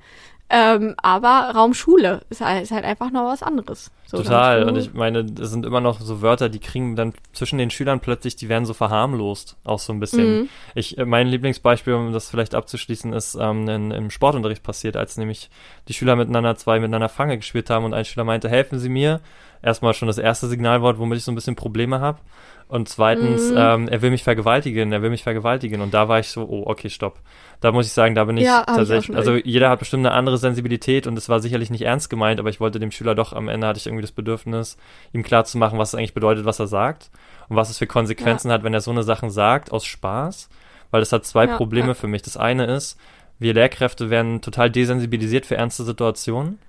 [0.47, 3.91] Ähm, aber Raumschule ist halt, ist halt einfach noch was anderes.
[4.05, 4.63] So Total.
[4.65, 7.99] Und ich meine, es sind immer noch so Wörter, die kriegen dann zwischen den Schülern
[7.99, 10.41] plötzlich, die werden so verharmlost, auch so ein bisschen.
[10.41, 10.49] Mhm.
[10.75, 15.17] Ich, äh, mein Lieblingsbeispiel, um das vielleicht abzuschließen, ist ähm, in, im Sportunterricht passiert, als
[15.17, 15.49] nämlich
[15.87, 19.21] die Schüler miteinander zwei miteinander Fange gespielt haben und ein Schüler meinte, helfen Sie mir.
[19.65, 22.19] Erstmal schon das erste Signalwort, womit ich so ein bisschen Probleme habe.
[22.67, 23.57] Und zweitens, mhm.
[23.57, 25.81] ähm, er will mich vergewaltigen, er will mich vergewaltigen.
[25.81, 27.19] Und da war ich so, oh, okay, stopp.
[27.61, 30.15] Da muss ich sagen, da bin ich ja, tatsächlich, ich also jeder hat bestimmt eine
[30.15, 33.33] andere Sensibilität und es war sicherlich nicht ernst gemeint, aber ich wollte dem Schüler doch,
[33.33, 34.77] am Ende hatte ich irgendwie das Bedürfnis,
[35.13, 37.09] ihm klarzumachen, was es eigentlich bedeutet, was er sagt
[37.49, 38.53] und was es für Konsequenzen ja.
[38.53, 40.49] hat, wenn er so eine Sachen sagt, aus Spaß.
[40.91, 42.21] Weil das hat zwei ja, Probleme für mich.
[42.21, 42.99] Das eine ist,
[43.39, 46.59] wir Lehrkräfte werden total desensibilisiert für ernste Situationen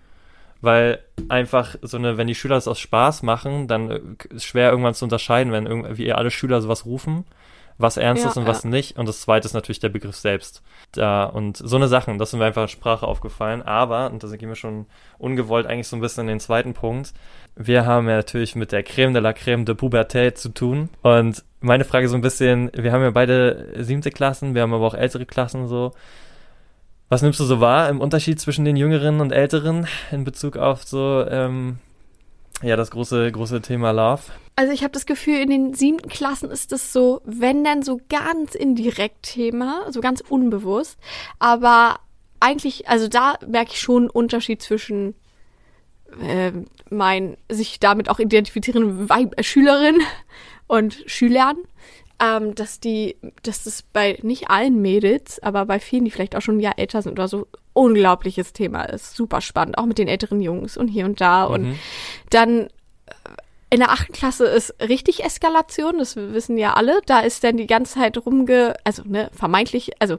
[0.61, 4.71] weil einfach so eine, wenn die Schüler das aus Spaß machen, dann äh, ist schwer
[4.71, 7.25] irgendwann zu unterscheiden, wenn irgendwie alle Schüler sowas rufen,
[7.79, 8.49] was ernst ja, ist und ja.
[8.49, 8.99] was nicht.
[8.99, 10.63] Und das zweite ist natürlich der Begriff selbst.
[10.93, 13.63] Da, und so eine Sachen, das sind mir einfach in Sprache aufgefallen.
[13.63, 14.87] Aber, und da gehen wir schon
[15.19, 17.13] ungewollt eigentlich so ein bisschen in den zweiten Punkt,
[17.55, 20.91] wir haben ja natürlich mit der Creme de la Creme de Pubertät zu tun.
[21.03, 24.87] Und meine Frage so ein bisschen, wir haben ja beide siebte Klassen, wir haben aber
[24.87, 25.93] auch ältere Klassen so
[27.09, 30.83] Was nimmst du so wahr im Unterschied zwischen den Jüngeren und Älteren in Bezug auf
[30.83, 31.79] so, ähm,
[32.63, 34.23] ja, das große, große Thema Love?
[34.57, 38.01] Also ich habe das Gefühl, in den siebten Klassen ist es so, wenn dann so
[38.09, 40.99] ganz indirekt Thema, so ganz unbewusst.
[41.39, 42.01] Aber
[42.41, 45.15] eigentlich, also da merke ich schon einen Unterschied zwischen
[46.21, 46.53] äh,
[46.91, 49.99] mein sich damit auch identifizierenden Weib äh, Schülerin
[50.67, 51.57] und Schülern.
[52.19, 56.41] Ähm, dass die, dass das bei nicht allen Mädels, aber bei vielen, die vielleicht auch
[56.41, 59.15] schon ein Jahr älter sind oder so, unglaubliches Thema ist.
[59.15, 61.47] Super spannend, auch mit den älteren Jungs und hier und da.
[61.47, 61.55] Mhm.
[61.55, 61.79] Und
[62.31, 62.69] dann äh,
[63.69, 67.01] in der achten Klasse ist richtig Eskalation, das wissen ja alle.
[67.05, 70.17] Da ist dann die ganze Zeit rumge, also ne, vermeintlich, also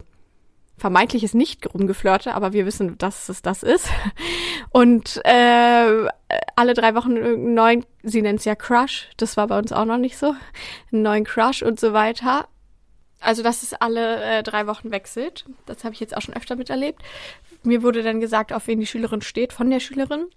[0.78, 3.90] vermeintliches nicht rumgeflirte, aber wir wissen, dass es das ist.
[4.70, 6.08] Und äh,
[6.56, 9.86] alle drei Wochen einen neuen, sie nennt es ja Crush, das war bei uns auch
[9.86, 10.36] noch nicht so,
[10.92, 12.48] einen neuen Crush und so weiter.
[13.20, 15.46] Also, dass es alle äh, drei Wochen wechselt.
[15.66, 17.02] Das habe ich jetzt auch schon öfter miterlebt.
[17.63, 20.28] Mir wurde dann gesagt, auf wen die Schülerin steht, von der Schülerin.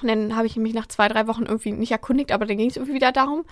[0.00, 2.68] Und dann habe ich mich nach zwei, drei Wochen irgendwie nicht erkundigt, aber dann ging
[2.68, 3.44] es irgendwie wieder darum.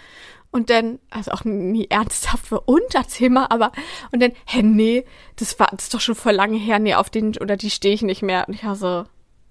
[0.51, 3.73] Und dann, also auch nie ernsthaft für Unterthema, aber,
[4.13, 5.05] und dann, hä, nee,
[5.37, 7.95] das war, das ist doch schon voll lange her, nee, auf den, oder die stehe
[7.95, 8.47] ich nicht mehr.
[8.47, 9.05] Und ich war so,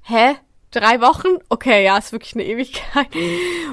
[0.03, 0.35] hä?
[0.71, 1.37] Drei Wochen?
[1.47, 3.07] Okay, ja, ist wirklich eine Ewigkeit.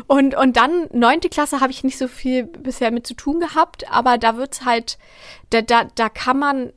[0.07, 3.90] Und, und dann, neunte Klasse habe ich nicht so viel bisher mit zu tun gehabt,
[3.90, 4.98] aber da wird's halt,
[5.51, 6.72] da, da, da kann man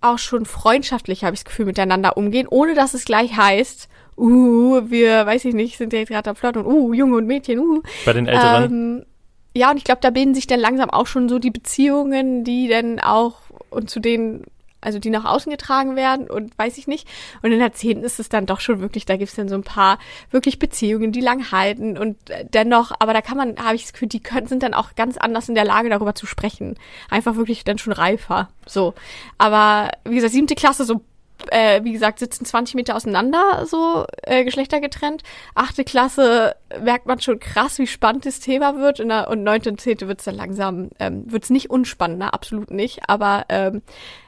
[0.00, 4.82] auch schon freundschaftlich, habe ich das Gefühl, miteinander umgehen, ohne dass es gleich heißt, uh,
[4.90, 7.58] wir, weiß ich nicht, sind ja jetzt gerade am Flirten und uh, Junge und Mädchen,
[7.58, 7.82] uh.
[8.04, 8.64] Bei den Älteren?
[8.64, 9.06] Ähm,
[9.54, 12.68] ja, und ich glaube, da bilden sich dann langsam auch schon so die Beziehungen, die
[12.68, 14.44] dann auch und zu denen,
[14.82, 17.08] also die nach außen getragen werden und weiß ich nicht.
[17.42, 19.62] Und in der zehnten ist es dann doch schon wirklich, da gibt's dann so ein
[19.62, 19.98] paar
[20.30, 23.94] wirklich Beziehungen, die lang halten und äh, dennoch, aber da kann man, habe ich das
[23.94, 26.76] Gefühl, die können, sind dann auch ganz anders in der Lage, darüber zu sprechen.
[27.10, 28.50] Einfach wirklich dann schon reifer.
[28.66, 28.94] So.
[29.38, 31.00] Aber wie gesagt, siebte Klasse, so
[31.50, 35.22] äh, wie gesagt, sitzen 20 Meter auseinander, so äh, geschlechtergetrennt.
[35.54, 38.98] Achte Klasse merkt man schon krass, wie spannend das Thema wird.
[38.98, 43.08] Der, und neunte und zehnte wird's dann langsam, ähm, wird's nicht unspannender, absolut nicht.
[43.08, 43.82] Aber ähm,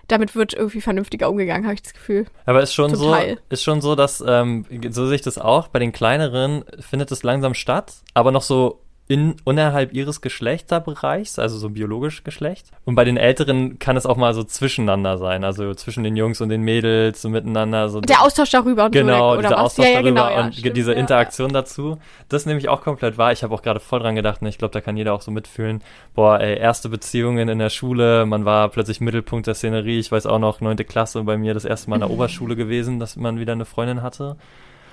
[0.08, 2.26] damit wird irgendwie vernünftiger umgegangen, habe ich das Gefühl.
[2.46, 3.38] Aber ist schon Zum so, Teil.
[3.50, 5.68] ist schon so, dass ähm, so sehe ich das auch.
[5.68, 11.56] Bei den kleineren findet es langsam statt, aber noch so in unterhalb ihres Geschlechterbereichs, also
[11.56, 12.66] so biologisch Geschlecht.
[12.84, 16.42] Und bei den Älteren kann es auch mal so zwischeneinander sein, also zwischen den Jungs
[16.42, 17.88] und den Mädels so miteinander.
[17.88, 19.58] So Der Austausch darüber und Genau, so, dieser was?
[19.60, 20.92] Austausch ja, ja, darüber genau, ja, und stimmt, diese.
[20.92, 21.98] Interaktion dazu.
[22.28, 23.32] Das nehme ich auch komplett wahr.
[23.32, 25.30] Ich habe auch gerade voll dran gedacht und ich glaube, da kann jeder auch so
[25.30, 25.82] mitfühlen.
[26.14, 29.98] Boah, ey, erste Beziehungen in der Schule, man war plötzlich Mittelpunkt der Szenerie.
[30.00, 32.98] Ich weiß auch noch, neunte Klasse bei mir das erste Mal in der Oberschule gewesen,
[33.00, 34.36] dass man wieder eine Freundin hatte.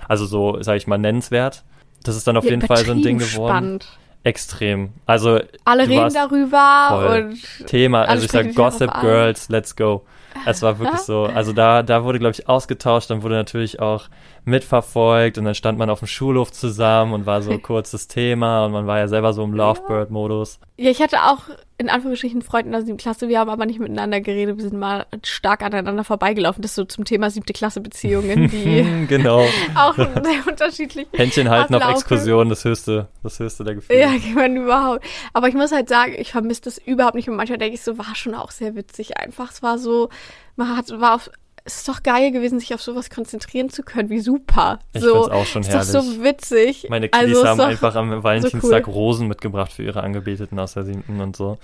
[0.07, 1.63] Also so, sage ich mal, nennenswert.
[2.03, 3.49] Das ist dann auf Ja, jeden Fall so ein Ding geworden.
[3.51, 3.87] Spannend.
[4.25, 4.89] Extrem.
[5.05, 8.91] Also Alle reden darüber und Thema, also ich sag Gossip.
[8.99, 10.03] Girls, let's go.
[10.47, 11.25] Es war wirklich so.
[11.25, 14.05] Also da, da wurde, glaube ich, ausgetauscht, dann wurde natürlich auch
[14.45, 18.65] mitverfolgt und dann stand man auf dem Schulhof zusammen und war so ein kurzes Thema
[18.65, 20.59] und man war ja selber so im Lovebird-Modus.
[20.77, 23.65] Ja, ich hatte auch in Anführungsstrichen einen Freund in der siebten Klasse, wir haben aber
[23.65, 26.61] nicht miteinander geredet, wir sind mal stark aneinander vorbeigelaufen.
[26.61, 29.45] Das ist so zum Thema siebte Klasse Beziehungen, die genau.
[29.75, 32.01] auch sehr unterschiedlich Händchen halten auf ablaufen.
[32.01, 33.99] Exkursion, das höchste, das höchste der Gefühle.
[33.99, 35.05] Ja, man überhaupt.
[35.33, 37.29] Aber ich muss halt sagen, ich vermisse das überhaupt nicht.
[37.29, 39.51] Und manchmal denke ich so, war schon auch sehr witzig einfach.
[39.51, 40.09] Es war so,
[40.55, 41.29] man hat, war auf,
[41.67, 44.09] es ist doch geil gewesen, sich auf sowas konzentrieren zu können.
[44.11, 44.79] Wie super.
[44.93, 46.23] Ich so, find's auch schon ist doch so herrlich.
[46.23, 46.87] witzig.
[46.89, 48.93] Meine Also, Kiddies ist haben einfach am Valentinstag cool.
[48.93, 51.57] Rosen mitgebracht für ihre Angebeteten aus der siebten und so.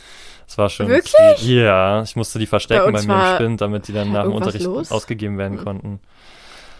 [0.47, 1.47] Das war schon Wirklich?
[1.47, 4.33] Ja, ich musste die verstecken Bei bei, mir im Spind, damit die dann nach dem
[4.33, 4.91] Unterricht los?
[4.91, 5.99] ausgegeben werden konnten.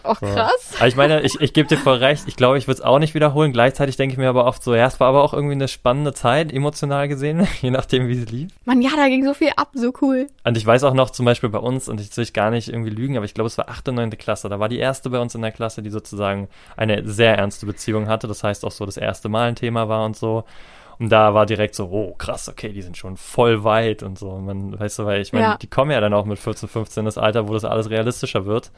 [0.04, 0.72] Auch krass.
[0.76, 2.24] Aber ich meine, ich, ich gebe dir voll recht.
[2.26, 3.52] Ich glaube, ich würde es auch nicht wiederholen.
[3.52, 6.12] Gleichzeitig denke ich mir aber oft so, ja, es war aber auch irgendwie eine spannende
[6.12, 8.52] Zeit, emotional gesehen, je nachdem, wie sie lief.
[8.64, 10.26] Mann, ja, da ging so viel ab, so cool.
[10.44, 12.90] Und ich weiß auch noch zum Beispiel bei uns, und ich will gar nicht irgendwie
[12.90, 13.88] lügen, aber ich glaube, es war 8.
[13.88, 14.10] und 9.
[14.12, 14.48] Klasse.
[14.48, 18.08] Da war die erste bei uns in der Klasse, die sozusagen eine sehr ernste Beziehung
[18.08, 18.28] hatte.
[18.28, 20.44] Das heißt auch so das erste Mal ein Thema war und so.
[21.02, 24.28] Und da war direkt so, oh krass, okay, die sind schon voll weit und so.
[24.30, 25.56] Und man, weißt du, weil ich meine, Ja.
[25.56, 28.68] die kommen ja dann auch mit 14, 15 das Alter, wo das alles realistischer wird.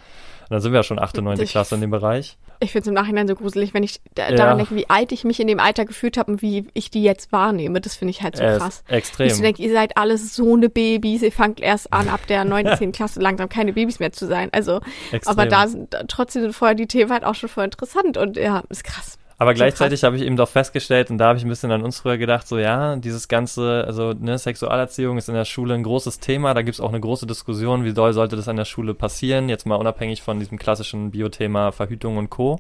[0.44, 1.18] Und dann sind wir ja schon 8.
[1.18, 1.40] und 9.
[1.40, 2.38] Ich- Klasse in dem Bereich.
[2.60, 4.36] Ich finde es im Nachhinein so gruselig, wenn ich da, Ja.
[4.36, 7.02] daran denke, wie alt ich mich in dem Alter gefühlt habe und wie ich die
[7.02, 7.82] jetzt wahrnehme.
[7.82, 8.84] Das finde ich halt so ist krass.
[8.88, 9.26] Extrem.
[9.26, 12.74] Ich denke, ihr seid alles so eine Babys, ihr fangt erst an, ab der 9.,
[12.78, 12.92] 10.
[12.92, 14.48] Klasse langsam keine Babys mehr zu sein.
[14.52, 14.80] Also,
[15.12, 15.30] Extrem.
[15.30, 18.62] aber da sind trotzdem sind vorher die Themen halt auch schon voll interessant und ja,
[18.70, 19.18] ist krass.
[19.44, 22.00] Aber gleichzeitig habe ich eben doch festgestellt, und da habe ich ein bisschen an uns
[22.00, 26.18] früher gedacht, so ja, dieses ganze, also ne, Sexualerziehung ist in der Schule ein großes
[26.18, 28.94] Thema, da gibt es auch eine große Diskussion, wie doll sollte das an der Schule
[28.94, 32.58] passieren, jetzt mal unabhängig von diesem klassischen Biothema Verhütung und Co.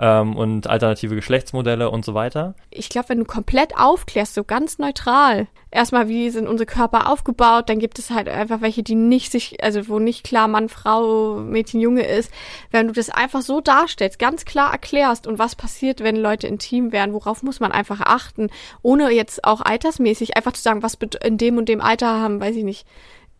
[0.00, 2.54] ähm, und alternative Geschlechtsmodelle und so weiter.
[2.70, 7.68] Ich glaube, wenn du komplett aufklärst, so ganz neutral, erstmal, wie sind unsere Körper aufgebaut,
[7.68, 11.36] dann gibt es halt einfach welche, die nicht sich, also wo nicht klar Mann, Frau,
[11.36, 12.32] Mädchen, Junge ist.
[12.70, 16.92] Wenn du das einfach so darstellst, ganz klar erklärst und was passiert, wenn Leute intim
[16.92, 18.50] werden, worauf muss man einfach achten,
[18.82, 22.56] ohne jetzt auch altersmäßig einfach zu sagen, was in dem und dem Alter haben, weiß
[22.56, 22.86] ich nicht,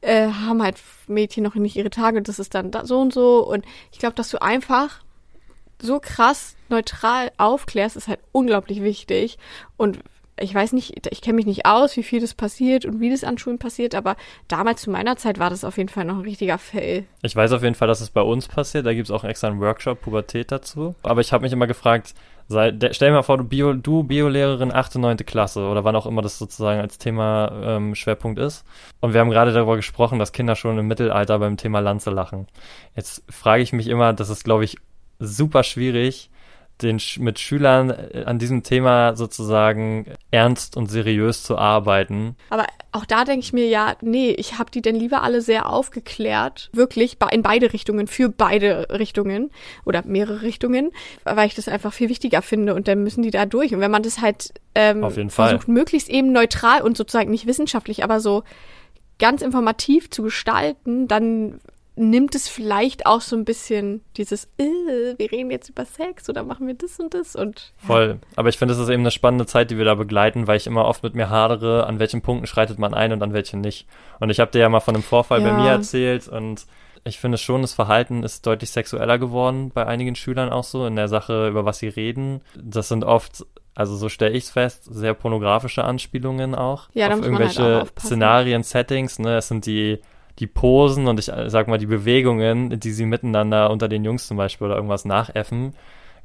[0.00, 3.46] äh, haben halt Mädchen noch nicht ihre Tage, das ist dann da so und so.
[3.46, 5.00] Und ich glaube, dass du einfach
[5.80, 9.38] so krass neutral aufklärst, ist halt unglaublich wichtig.
[9.76, 9.98] Und
[10.40, 13.24] ich weiß nicht, ich kenne mich nicht aus, wie viel das passiert und wie das
[13.24, 16.22] an Schulen passiert, aber damals zu meiner Zeit war das auf jeden Fall noch ein
[16.22, 17.04] richtiger Fail.
[17.22, 18.86] Ich weiß auf jeden Fall, dass es bei uns passiert.
[18.86, 20.94] Da gibt es auch extra einen Workshop Pubertät dazu.
[21.02, 22.14] Aber ich habe mich immer gefragt,
[22.48, 24.96] sei, stell dir mal vor, du, Bio, du Biolehrerin 8.
[24.96, 25.16] und 9.
[25.18, 28.64] Klasse oder wann auch immer das sozusagen als Thema ähm, Schwerpunkt ist.
[29.00, 32.46] Und wir haben gerade darüber gesprochen, dass Kinder schon im Mittelalter beim Thema Lanze lachen.
[32.96, 34.76] Jetzt frage ich mich immer, das ist, glaube ich,
[35.18, 36.30] super schwierig,
[36.82, 42.36] den mit Schülern äh, an diesem Thema sozusagen ernst und seriös zu arbeiten.
[42.50, 45.68] Aber auch da denke ich mir ja, nee, ich habe die denn lieber alle sehr
[45.68, 49.50] aufgeklärt, wirklich in beide Richtungen, für beide Richtungen
[49.84, 50.92] oder mehrere Richtungen,
[51.24, 53.74] weil ich das einfach viel wichtiger finde und dann müssen die da durch.
[53.74, 55.58] Und wenn man das halt ähm, versucht, Fall.
[55.66, 58.44] möglichst eben neutral und sozusagen nicht wissenschaftlich, aber so
[59.18, 61.60] ganz informativ zu gestalten, dann
[61.98, 66.44] nimmt es vielleicht auch so ein bisschen dieses, äh, wir reden jetzt über Sex oder
[66.44, 67.72] machen wir das und das und.
[67.80, 67.86] Ja.
[67.86, 68.18] Voll.
[68.36, 70.66] Aber ich finde, es ist eben eine spannende Zeit, die wir da begleiten, weil ich
[70.66, 73.86] immer oft mit mir hadere, an welchen Punkten schreitet man ein und an welchen nicht.
[74.20, 75.50] Und ich habe dir ja mal von einem Vorfall ja.
[75.50, 76.66] bei mir erzählt und
[77.04, 80.96] ich finde schon, das Verhalten ist deutlich sexueller geworden bei einigen Schülern auch so in
[80.96, 82.40] der Sache, über was sie reden.
[82.56, 86.88] Das sind oft also so stelle ich es fest, sehr pornografische Anspielungen auch.
[86.94, 89.36] Ja, auf irgendwelche halt Szenarien, Settings, ne?
[89.36, 90.00] Es sind die
[90.38, 94.36] die Posen und ich sag mal die Bewegungen, die sie miteinander unter den Jungs zum
[94.36, 95.74] Beispiel oder irgendwas nachäffen,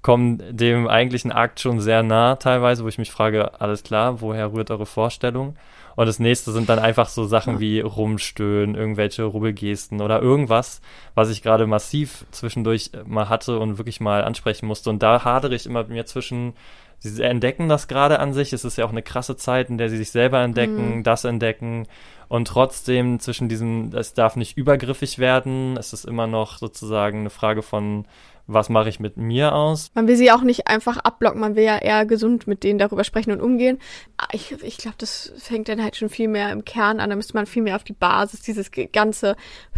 [0.02, 4.54] kommen dem eigentlichen Akt schon sehr nah teilweise, wo ich mich frage, alles klar, woher
[4.54, 5.56] rührt eure Vorstellung?
[5.95, 10.82] Und das nächste sind dann einfach so Sachen wie Rumstöhnen, irgendwelche Rubbelgesten oder irgendwas,
[11.13, 14.89] was ich gerade massiv zwischendurch mal hatte und wirklich mal ansprechen musste.
[14.89, 16.54] Und da hadere ich immer mir zwischen
[16.99, 18.54] sie entdecken das gerade an sich.
[18.54, 21.04] Es ist ja auch eine krasse Zeit, in der sie sich selber entdecken, mhm.
[21.04, 21.88] das entdecken
[22.34, 25.78] und trotzdem zwischen diesen, es darf nicht übergriffig werden.
[25.78, 28.06] Es ist immer noch sozusagen eine Frage von
[28.45, 29.91] was mache ich mit mir aus.
[29.93, 33.03] Man will sie auch nicht einfach abblocken, man will ja eher gesund mit denen darüber
[33.03, 33.79] sprechen und umgehen.
[34.17, 37.15] Ah, ich, ich glaube, das fängt dann halt schon viel mehr im Kern an, da
[37.15, 39.36] müsste man viel mehr auf die Basis, dieses ganze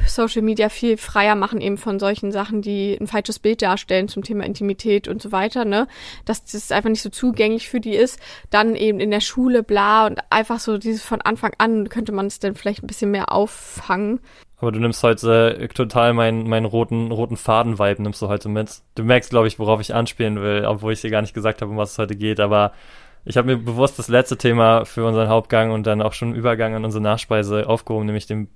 [0.07, 4.23] Social Media viel freier machen, eben von solchen Sachen, die ein falsches Bild darstellen zum
[4.23, 5.87] Thema Intimität und so weiter, ne?
[6.25, 8.19] Dass das einfach nicht so zugänglich für die ist.
[8.49, 12.25] Dann eben in der Schule, bla, und einfach so dieses von Anfang an könnte man
[12.27, 14.19] es dann vielleicht ein bisschen mehr auffangen.
[14.65, 18.81] Aber du nimmst heute äh, total meinen, meinen roten, roten Faden-Vibe nimmst du heute mit.
[18.95, 21.69] Du merkst, glaube ich, worauf ich anspielen will, obwohl ich dir gar nicht gesagt habe,
[21.69, 22.39] um was es heute geht.
[22.39, 22.71] Aber
[23.25, 26.73] ich habe mir bewusst das letzte Thema für unseren Hauptgang und dann auch schon Übergang
[26.73, 28.47] an unsere Nachspeise aufgehoben, nämlich den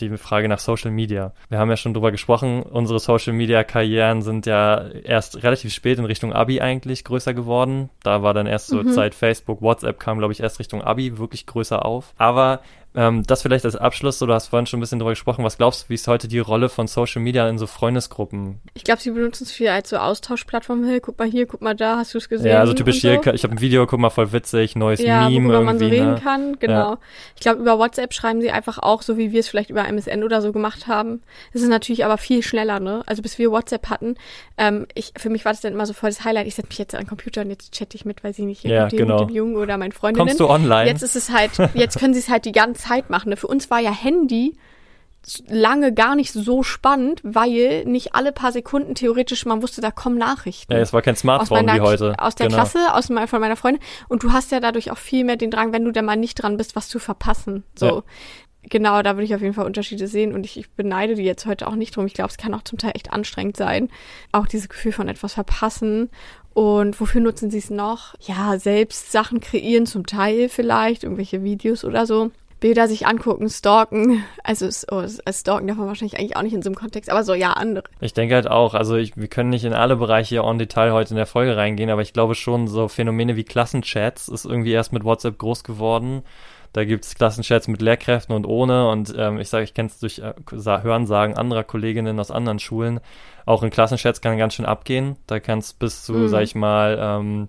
[0.00, 1.32] die Frage nach Social Media.
[1.48, 5.98] Wir haben ja schon drüber gesprochen, unsere Social Media Karrieren sind ja erst relativ spät
[5.98, 7.90] in Richtung Abi eigentlich größer geworden.
[8.02, 8.90] Da war dann erst so mhm.
[8.90, 12.12] Zeit Facebook, WhatsApp kam, glaube ich, erst Richtung Abi wirklich größer auf.
[12.18, 12.60] Aber
[12.96, 15.44] ähm, das vielleicht als Abschluss, du hast vorhin schon ein bisschen drüber gesprochen.
[15.44, 18.60] Was glaubst du, wie ist heute die Rolle von Social Media in so Freundesgruppen?
[18.72, 20.82] Ich glaube, sie benutzen es viel als so Austauschplattform.
[20.84, 22.52] Hey, guck mal hier, guck mal da, hast du es gesehen?
[22.52, 23.08] Ja, also typisch so.
[23.08, 25.84] hier, ich habe ein Video, guck mal, voll witzig, neues ja, Meme worüber man so
[25.84, 26.20] reden ne?
[26.22, 26.92] kann, genau.
[26.92, 26.98] Ja.
[27.34, 30.24] Ich glaube, über WhatsApp schreiben sie einfach auch, so wie wir es vielleicht über MSN
[30.24, 31.20] oder so gemacht haben.
[31.52, 33.02] Es ist natürlich aber viel schneller, ne?
[33.04, 34.14] Also bis wir WhatsApp hatten,
[34.56, 36.46] ähm, ich, für mich war das dann immer so voll das Highlight.
[36.46, 38.64] Ich setze mich jetzt an den Computer und jetzt chatte ich mit, weil sie nicht
[38.64, 39.20] ja, mit, dem, genau.
[39.20, 40.28] mit dem Jungen oder meinen Freundinnen.
[40.28, 40.88] Kommst du online?
[40.88, 43.30] Jetzt ist es halt, jetzt können sie es halt die ganze Zeit machen.
[43.30, 43.36] Ne?
[43.36, 44.56] Für uns war ja Handy
[45.48, 50.18] lange gar nicht so spannend, weil nicht alle paar Sekunden theoretisch man wusste, da kommen
[50.18, 50.72] Nachrichten.
[50.72, 52.14] Ja, es war kein Smartphone wie heute.
[52.18, 52.58] Aus der genau.
[52.58, 53.82] Klasse, aus von meiner Freundin.
[54.08, 56.36] Und du hast ja dadurch auch viel mehr den Drang, wenn du da mal nicht
[56.36, 57.64] dran bist, was zu verpassen.
[57.74, 57.86] So.
[57.86, 58.02] Ja.
[58.68, 61.46] Genau, da würde ich auf jeden Fall Unterschiede sehen und ich, ich beneide die jetzt
[61.46, 62.06] heute auch nicht drum.
[62.06, 63.90] Ich glaube, es kann auch zum Teil echt anstrengend sein.
[64.32, 66.10] Auch dieses Gefühl von etwas verpassen.
[66.52, 68.14] Und wofür nutzen sie es noch?
[68.20, 72.32] Ja, selbst Sachen kreieren zum Teil vielleicht, irgendwelche Videos oder so.
[72.60, 74.24] Bilder sich angucken, stalken.
[74.42, 77.34] Also oh, stalken darf man wahrscheinlich eigentlich auch nicht in so einem Kontext, aber so
[77.34, 77.84] ja, andere.
[78.00, 81.10] Ich denke halt auch, also ich, wir können nicht in alle Bereiche on Detail heute
[81.10, 84.92] in der Folge reingehen, aber ich glaube schon, so Phänomene wie Klassenchats ist irgendwie erst
[84.92, 86.22] mit WhatsApp groß geworden.
[86.72, 88.90] Da gibt es Klassenchats mit Lehrkräften und ohne.
[88.90, 93.00] Und ähm, ich sage, ich kenne es durch äh, Hörensagen anderer Kolleginnen aus anderen Schulen.
[93.46, 95.16] Auch in Klassenchats kann ganz schön abgehen.
[95.26, 96.28] Da kann es bis zu, mhm.
[96.28, 97.46] sag ich mal, ähm,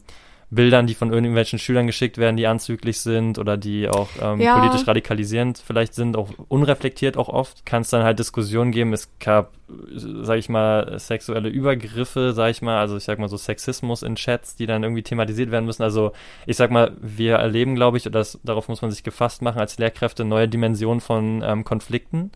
[0.49, 4.57] Bildern, die von irgendwelchen Schülern geschickt werden, die anzüglich sind oder die auch ähm, Ja.
[4.57, 8.93] politisch radikalisierend vielleicht sind, auch unreflektiert auch oft, kann es dann halt Diskussionen geben.
[8.93, 9.51] Es gab,
[9.93, 14.15] sag ich mal, sexuelle Übergriffe, sag ich mal, also ich sag mal so Sexismus in
[14.15, 15.83] Chats, die dann irgendwie thematisiert werden müssen.
[15.83, 16.13] Also
[16.45, 19.59] ich sag mal, wir erleben, glaube ich, und das, darauf muss man sich gefasst machen,
[19.59, 22.31] als Lehrkräfte neue Dimensionen von ähm, Konflikten.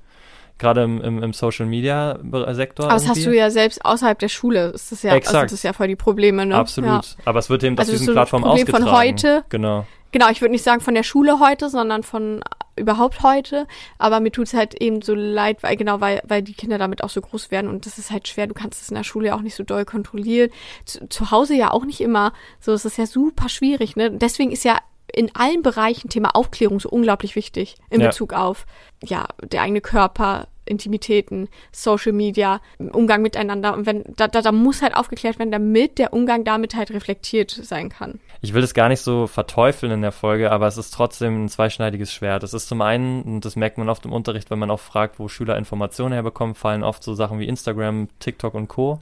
[0.62, 2.20] Gerade im, im, im Social Media
[2.52, 2.86] Sektor.
[2.86, 3.32] Aber das hast irgendwie.
[3.32, 4.68] du ja selbst außerhalb der Schule.
[4.68, 5.46] Ist das ja, also Exakt.
[5.46, 6.56] das ist ja voll die Probleme, ne?
[6.56, 6.90] Absolut.
[6.90, 7.02] Ja.
[7.26, 8.98] Aber es wird eben Also auf es diesen so Plattformen Problem von ausgetragen.
[9.10, 9.44] heute.
[9.50, 9.86] Genau.
[10.14, 12.42] Genau, ich würde nicht sagen von der Schule heute, sondern von
[12.76, 13.66] überhaupt heute.
[13.98, 17.10] Aber mir tut's halt eben so leid, weil genau, weil, weil die Kinder damit auch
[17.10, 18.48] so groß werden und das ist halt schwer.
[18.48, 20.50] Du kannst es in der Schule ja auch nicht so doll kontrollieren.
[20.86, 22.34] Zu, zu Hause ja auch nicht immer.
[22.60, 24.12] So, es ist ja super schwierig, ne?
[24.12, 24.78] Deswegen ist ja
[25.14, 28.08] in allen Bereichen Thema Aufklärung so unglaublich wichtig in Ja.
[28.08, 28.66] Bezug auf
[29.04, 34.82] ja der eigene Körper, Intimitäten, Social Media, Umgang miteinander und wenn da, da, da muss
[34.82, 38.20] halt aufgeklärt werden, damit der Umgang damit halt reflektiert sein kann.
[38.42, 41.50] Ich will das gar nicht so verteufeln in der Folge, aber es ist trotzdem ein
[41.50, 42.42] zweischneidiges Schwert.
[42.42, 45.20] Es ist zum einen, und das merkt man oft im Unterricht, wenn man auch fragt,
[45.20, 49.00] wo Schüler Informationen herbekommen, fallen oft so Sachen wie Instagram, TikTok und Co.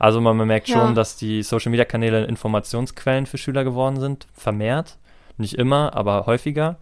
[0.00, 0.78] Also man, man merkt Ja.
[0.78, 4.96] schon, dass die Social-Media-Kanäle Informationsquellen für Schüler geworden sind, vermehrt.
[5.36, 6.76] Nicht immer, aber häufiger.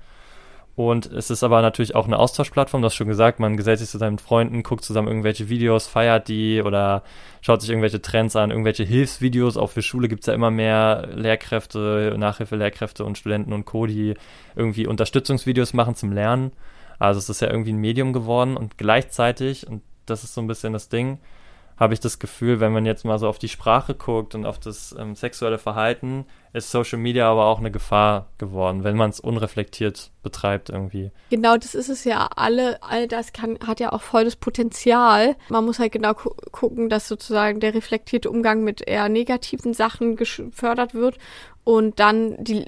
[0.76, 3.90] Und es ist aber natürlich auch eine Austauschplattform, du hast schon gesagt, man gesellt sich
[3.90, 7.02] zu seinen Freunden, guckt zusammen irgendwelche Videos, feiert die oder
[7.42, 9.56] schaut sich irgendwelche Trends an, irgendwelche Hilfsvideos.
[9.56, 14.14] Auch für Schule gibt's ja immer mehr Lehrkräfte, Nachhilfelehrkräfte und Studenten und Co., die
[14.56, 16.52] irgendwie Unterstützungsvideos machen zum Lernen.
[16.98, 20.46] Also es ist ja irgendwie ein Medium geworden und gleichzeitig, und das ist so ein
[20.46, 21.18] bisschen das Ding,
[21.80, 24.60] habe ich das Gefühl, wenn man jetzt mal so auf die Sprache guckt und auf
[24.60, 29.18] das ähm, sexuelle Verhalten, ist Social Media aber auch eine Gefahr geworden, wenn man es
[29.18, 31.10] unreflektiert betreibt irgendwie.
[31.30, 32.28] Genau, das ist es ja.
[32.36, 35.36] Alle, all das kann, hat ja auch voll das Potenzial.
[35.48, 40.16] Man muss halt genau gu gucken, dass sozusagen der reflektierte Umgang mit eher negativen Sachen
[40.16, 41.16] gefördert wird
[41.64, 42.66] und dann die,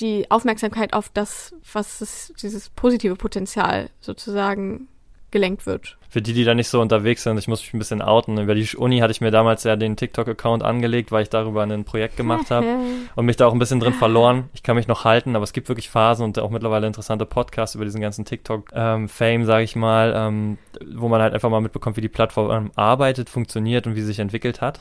[0.00, 4.88] die Aufmerksamkeit auf das, was es, dieses positive Potenzial sozusagen
[5.32, 5.96] gelenkt wird.
[6.08, 8.38] Für die, die da nicht so unterwegs sind, ich muss mich ein bisschen outen.
[8.38, 11.84] Über die Uni hatte ich mir damals ja den TikTok-Account angelegt, weil ich darüber ein
[11.84, 12.66] Projekt gemacht habe
[13.16, 14.50] und mich da auch ein bisschen drin verloren.
[14.52, 17.74] Ich kann mich noch halten, aber es gibt wirklich Phasen und auch mittlerweile interessante Podcasts
[17.74, 20.58] über diesen ganzen TikTok-Fame, sage ich mal, ähm,
[20.94, 24.06] wo man halt einfach mal mitbekommt, wie die Plattform ähm, arbeitet, funktioniert und wie sie
[24.06, 24.80] sich entwickelt hat.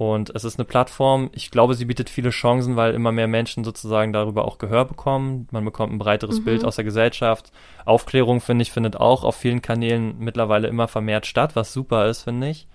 [0.00, 3.64] Und es ist eine Plattform, ich glaube, sie bietet viele Chancen, weil immer mehr Menschen
[3.64, 5.46] sozusagen darüber auch Gehör bekommen.
[5.50, 6.44] Man bekommt ein breiteres Mhm.
[6.44, 7.52] Bild aus der Gesellschaft.
[7.84, 12.22] Aufklärung, finde ich, findet auch auf vielen Kanälen mittlerweile immer vermehrt statt, was super ist,
[12.22, 12.66] finde ich.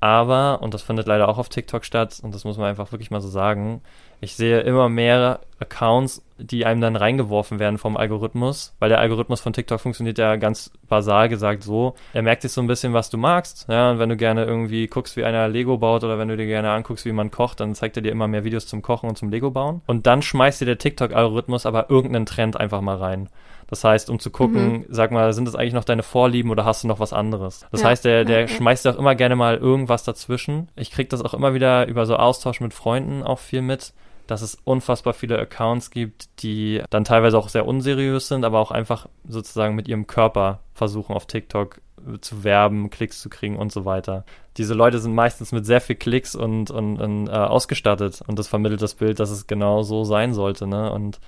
[0.00, 3.10] Aber, und das findet leider auch auf TikTok statt, und das muss man einfach wirklich
[3.10, 3.82] mal so sagen,
[4.20, 9.40] ich sehe immer mehr Accounts, die einem dann reingeworfen werden vom Algorithmus, weil der Algorithmus
[9.40, 11.94] von TikTok funktioniert ja ganz basal gesagt so.
[12.12, 14.86] Er merkt sich so ein bisschen, was du magst, ja, und wenn du gerne irgendwie
[14.86, 17.74] guckst, wie einer Lego baut oder wenn du dir gerne anguckst, wie man kocht, dann
[17.74, 19.80] zeigt er dir immer mehr Videos zum Kochen und zum Lego bauen.
[19.86, 23.28] Und dann schmeißt dir der TikTok-Algorithmus aber irgendeinen Trend einfach mal rein.
[23.68, 26.84] Das heißt, um zu gucken, sag mal, sind das eigentlich noch deine Vorlieben oder hast
[26.84, 27.66] du noch was anderes?
[27.72, 28.48] Das Ja, heißt, der, der ja, ja.
[28.48, 30.68] schmeißt dir auch immer gerne mal irgendwas dazwischen.
[30.76, 33.92] Ich krieg das auch immer wieder über so Austausch mit Freunden auch viel mit,
[34.26, 38.70] dass es unfassbar viele Accounts gibt, die dann teilweise auch sehr unseriös sind, aber auch
[38.70, 41.80] einfach sozusagen mit ihrem Körper versuchen auf TikTok
[42.20, 44.24] zu werben, Klicks zu kriegen und so weiter.
[44.56, 48.48] Diese Leute sind meistens mit sehr viel Klicks und, und, und äh, ausgestattet und das
[48.48, 50.92] vermittelt das Bild, dass es genau so sein sollte, ne?
[50.92, 51.20] Und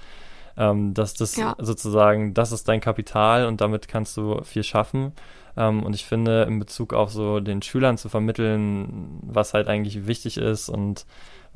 [0.57, 1.55] ähm, dass das Ja.
[1.59, 5.13] sozusagen, das ist dein Kapital und damit kannst du viel schaffen.
[5.57, 10.07] Ähm, und ich finde, in Bezug auf so den Schülern zu vermitteln, was halt eigentlich
[10.07, 11.07] wichtig ist und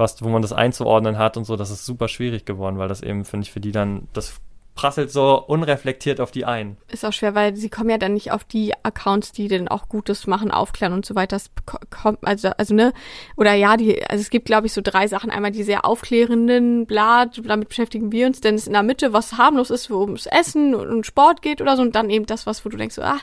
[0.02, 3.02] was, wo man das einzuordnen hat und so, das ist super schwierig geworden, weil das
[3.02, 4.40] eben, finde ich, für die dann, das
[4.74, 6.78] prasselt so unreflektiert auf die ein.
[6.90, 9.86] Ist auch schwer, weil sie kommen ja dann nicht auf die Accounts, die dann auch
[9.90, 11.36] Gutes machen, aufklären und so weiter.
[11.36, 12.94] Das ko- kommt, also, also, ne,
[13.36, 15.30] oder ja, die, also es gibt, glaube ich, so drei Sachen.
[15.30, 19.34] Einmal die sehr aufklärenden, bla, damit beschäftigen wir uns, denn es in der Mitte was
[19.36, 22.64] harmlos ist, wo ums Essen und, Sport geht oder so, und dann eben das, was,
[22.64, 23.18] wo du denkst, so, ah,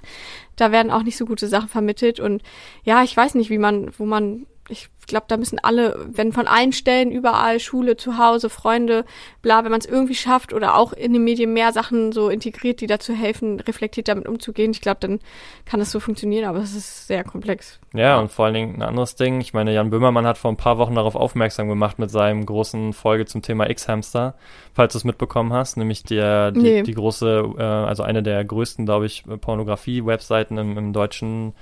[0.56, 2.20] da werden auch nicht so gute Sachen vermittelt.
[2.20, 2.44] Und
[2.84, 6.48] ja, ich weiß nicht, wie man, wo man, ich glaube, da müssen alle, wenn von
[6.48, 9.04] allen Stellen, überall, Schule, zu Hause, Freunde,
[9.42, 12.80] bla, wenn man es irgendwie schafft oder auch in den Medien mehr Sachen so integriert,
[12.80, 15.20] die dazu helfen, reflektiert damit umzugehen, ich glaube, dann
[15.66, 17.80] kann das so funktionieren, aber es ist sehr komplex.
[17.94, 19.42] Ja, und vor allen Dingen ein anderes Ding.
[19.42, 22.94] Ich meine, Jan Böhmermann hat vor ein paar Wochen darauf aufmerksam gemacht mit seinem großen
[22.94, 24.36] Folge zum Thema X-Hamster,
[24.74, 26.84] falls du es mitbekommen hast, nämlich der, die, Nee.
[26.84, 31.54] die große, äh, also eine der größten, glaube ich, Pornografie-Webseiten im, im deutschen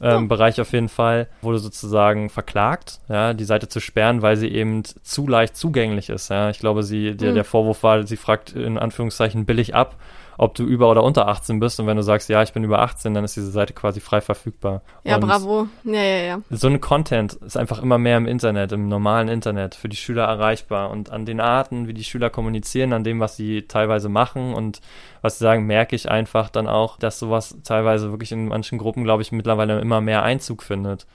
[0.00, 0.28] ähm, Oh.
[0.28, 4.82] Bereich auf jeden Fall, wurde sozusagen verklagt, ja, die Seite zu sperren, weil sie eben
[4.84, 6.30] zu leicht zugänglich ist.
[6.30, 6.50] Ja.
[6.50, 7.34] Ich glaube, sie, der, Hm.
[7.34, 9.96] der Vorwurf war, sie fragt in Anführungszeichen billig ab,
[10.40, 11.78] ob du über oder unter 18 bist.
[11.80, 14.22] Und wenn du sagst, ja, ich bin über 18, dann ist diese Seite quasi frei
[14.22, 14.80] verfügbar.
[15.04, 15.66] Ja, und bravo.
[15.84, 16.40] Ja, ja, ja.
[16.48, 20.24] So ein Content ist einfach immer mehr im Internet, im normalen Internet für die Schüler
[20.24, 20.88] erreichbar.
[20.92, 24.80] Und an den Arten, wie die Schüler kommunizieren, an dem, was sie teilweise machen und
[25.20, 29.04] was sie sagen, merke ich einfach dann auch, dass sowas teilweise wirklich in manchen Gruppen,
[29.04, 31.06] glaube ich, mittlerweile immer mehr Einzug findet.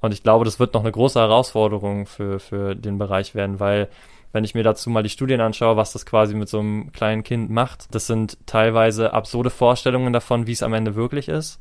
[0.00, 3.88] Und ich glaube, das wird noch eine große Herausforderung für, für den Bereich werden, weil
[4.32, 7.22] wenn ich mir dazu mal die Studien anschaue, was das quasi mit so einem kleinen
[7.22, 11.60] Kind macht, das sind teilweise absurde Vorstellungen davon, wie es am Ende wirklich ist,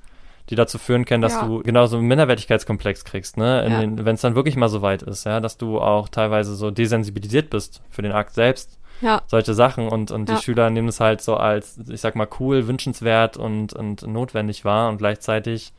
[0.49, 1.45] die dazu führen können, dass Ja.
[1.45, 3.65] du genauso einen Minderwertigkeitskomplex kriegst, ne?
[3.69, 4.05] Ja.
[4.05, 7.49] Wenn es dann wirklich mal so weit ist, ja, dass du auch teilweise so desensibilisiert
[7.49, 10.35] bist für den Akt selbst, Ja, solche Sachen und, und Ja.
[10.35, 14.65] die Schüler nehmen es halt so als, ich sag mal, cool, wünschenswert und, und notwendig
[14.65, 15.71] wahr und gleichzeitig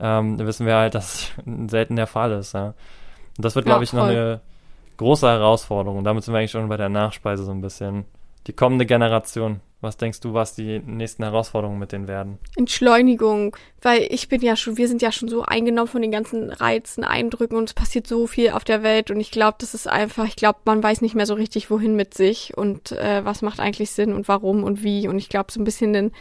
[0.00, 1.30] ähm, wissen wir halt, dass
[1.68, 2.74] selten der Fall ist, ja.
[3.36, 4.10] Und das wird, glaube ich, noch voll.
[4.10, 4.40] eine
[5.02, 5.98] große Herausforderung.
[5.98, 8.04] Und damit sind wir eigentlich schon bei der Nachspeise so ein bisschen.
[8.46, 9.60] Die kommende Generation.
[9.82, 12.38] Was denkst du, was die nächsten Herausforderungen mit denen werden?
[12.56, 16.50] Entschleunigung, weil ich bin ja schon, wir sind ja schon so eingenommen von den ganzen
[16.50, 19.88] Reizen, Eindrücken und es passiert so viel auf der Welt und ich glaube, das ist
[19.88, 23.42] einfach, ich glaube, man weiß nicht mehr so richtig, wohin mit sich und äh, was
[23.42, 26.12] macht eigentlich Sinn und warum und wie und ich glaube, so ein bisschen den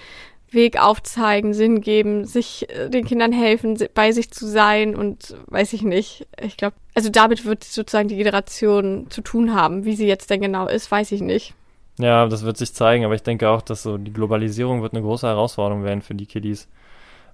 [0.52, 5.74] Weg aufzeigen, Sinn geben, sich äh, den Kindern helfen, bei sich zu sein und weiß
[5.74, 6.28] ich nicht.
[6.42, 9.86] Ich glaube, also damit wird sozusagen die Generation zu tun haben.
[9.86, 11.54] Wie sie jetzt denn genau ist, weiß ich nicht.
[11.98, 15.02] Ja, das wird sich zeigen, aber ich denke auch, dass so die Globalisierung wird eine
[15.02, 16.68] große Herausforderung werden für die Kiddies.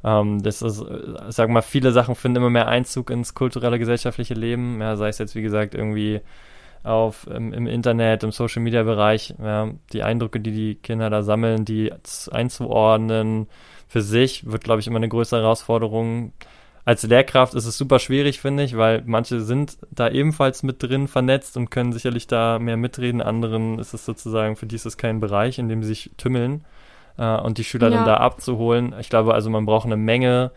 [0.04, 4.34] Ähm, das ist, äh, sag mal, viele Sachen finden immer mehr Einzug ins kulturelle, gesellschaftliche
[4.34, 4.80] Leben.
[4.82, 6.22] Ja, sei es jetzt, wie gesagt, irgendwie
[6.84, 11.24] auf, im, im Internet, im Social Media Bereich, ja, die Eindrücke, die die Kinder da
[11.24, 11.92] sammeln, die
[12.32, 13.48] einzuordnen
[13.88, 16.34] für sich, wird, glaube ich, immer eine größere Herausforderung.
[16.86, 21.08] Als Lehrkraft ist es super schwierig, finde ich, weil manche sind da ebenfalls mit drin
[21.10, 23.22] vernetzt und können sicherlich da mehr mitreden.
[23.22, 26.64] Anderen ist es sozusagen, für die ist es kein Bereich, in dem sie sich tümmeln.
[27.18, 27.96] Äh, und die Schüler Ja.
[27.98, 28.96] dann da abzuholen.
[29.02, 30.52] Ich glaube, also man braucht eine Menge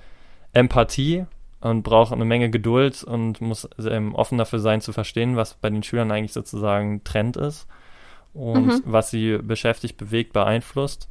[0.52, 1.24] Empathie
[1.60, 5.70] und braucht eine Menge Geduld und muss ähm, offen dafür sein zu verstehen, was bei
[5.70, 7.66] den Schülern eigentlich sozusagen Trend ist
[8.32, 8.82] und Mhm.
[8.84, 11.08] was sie beschäftigt, bewegt, beeinflusst.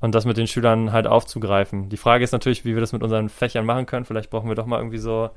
[0.00, 1.88] Und das mit den Schülern halt aufzugreifen.
[1.88, 4.04] Die Frage ist natürlich, wie wir das mit unseren Fächern machen können.
[4.04, 5.30] Vielleicht brauchen wir doch mal irgendwie so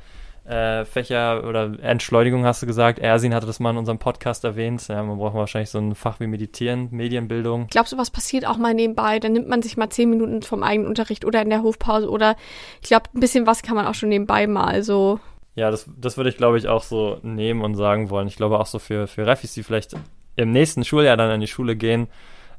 [0.46, 3.00] äh, Fächer oder Entschleunigung, hast du gesagt.
[3.00, 4.88] Ersin hatte das mal in unserem Podcast erwähnt.
[4.88, 7.64] Ja, man braucht wahrscheinlich so ein Fach wie Meditieren, Medienbildung.
[7.64, 9.20] Ich glaube, sowas passiert auch mal nebenbei.
[9.20, 12.36] Dann nimmt man sich mal zehn Minuten vom eigenen Unterricht oder in der Hofpause oder
[12.82, 15.20] ich glaube, ein bisschen was kann man auch schon nebenbei mal so.
[15.56, 18.28] Ja, das, das würde ich, glaube ich, auch so nehmen und sagen wollen.
[18.28, 19.96] Ich glaube auch so für, für Refis, die vielleicht
[20.36, 22.08] im nächsten Schuljahr dann in die Schule gehen,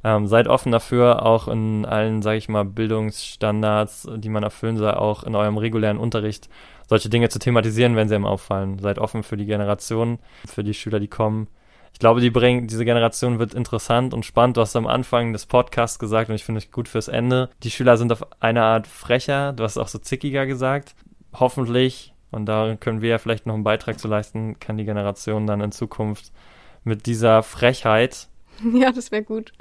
[0.03, 4.91] ähm, seid offen dafür, auch in allen, sage ich mal, Bildungsstandards, die man erfüllen soll,
[4.91, 6.49] auch in eurem regulären Unterricht,
[6.87, 8.79] solche Dinge zu thematisieren, wenn sie einem auffallen.
[8.79, 11.47] Seid offen für die Generation, für die Schüler, die kommen.
[11.93, 14.57] Ich glaube, die bringen, diese Generation wird interessant und spannend.
[14.57, 17.49] Du hast am Anfang des Podcasts gesagt und ich finde es gut fürs Ende.
[17.63, 20.95] Die Schüler sind auf eine Art frecher, du hast auch so zickiger gesagt.
[21.33, 25.47] Hoffentlich, und da können wir ja vielleicht noch einen Beitrag zu leisten, kann die Generation
[25.47, 26.31] dann in Zukunft
[26.83, 28.27] mit dieser Frechheit
[28.73, 29.53] Ja, das wäre gut.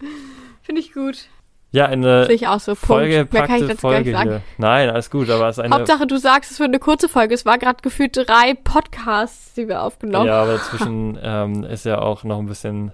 [0.63, 1.29] Finde ich gut.
[1.71, 2.75] Ja eine ich auch so.
[2.75, 3.33] Punkt.
[3.33, 4.31] Mehr kann ich dazu gar nicht Folge sagen.
[4.31, 4.43] hier.
[4.59, 7.35] Nein, alles gut, aber es ist eine Hauptsache, du sagst, es wird eine kurze Folge.
[7.35, 11.99] Es war gerade gefühlt drei Podcasts, die wir aufgenommen Ja, aber dazwischen ähm, ist ja
[12.01, 12.93] auch noch ein bisschen,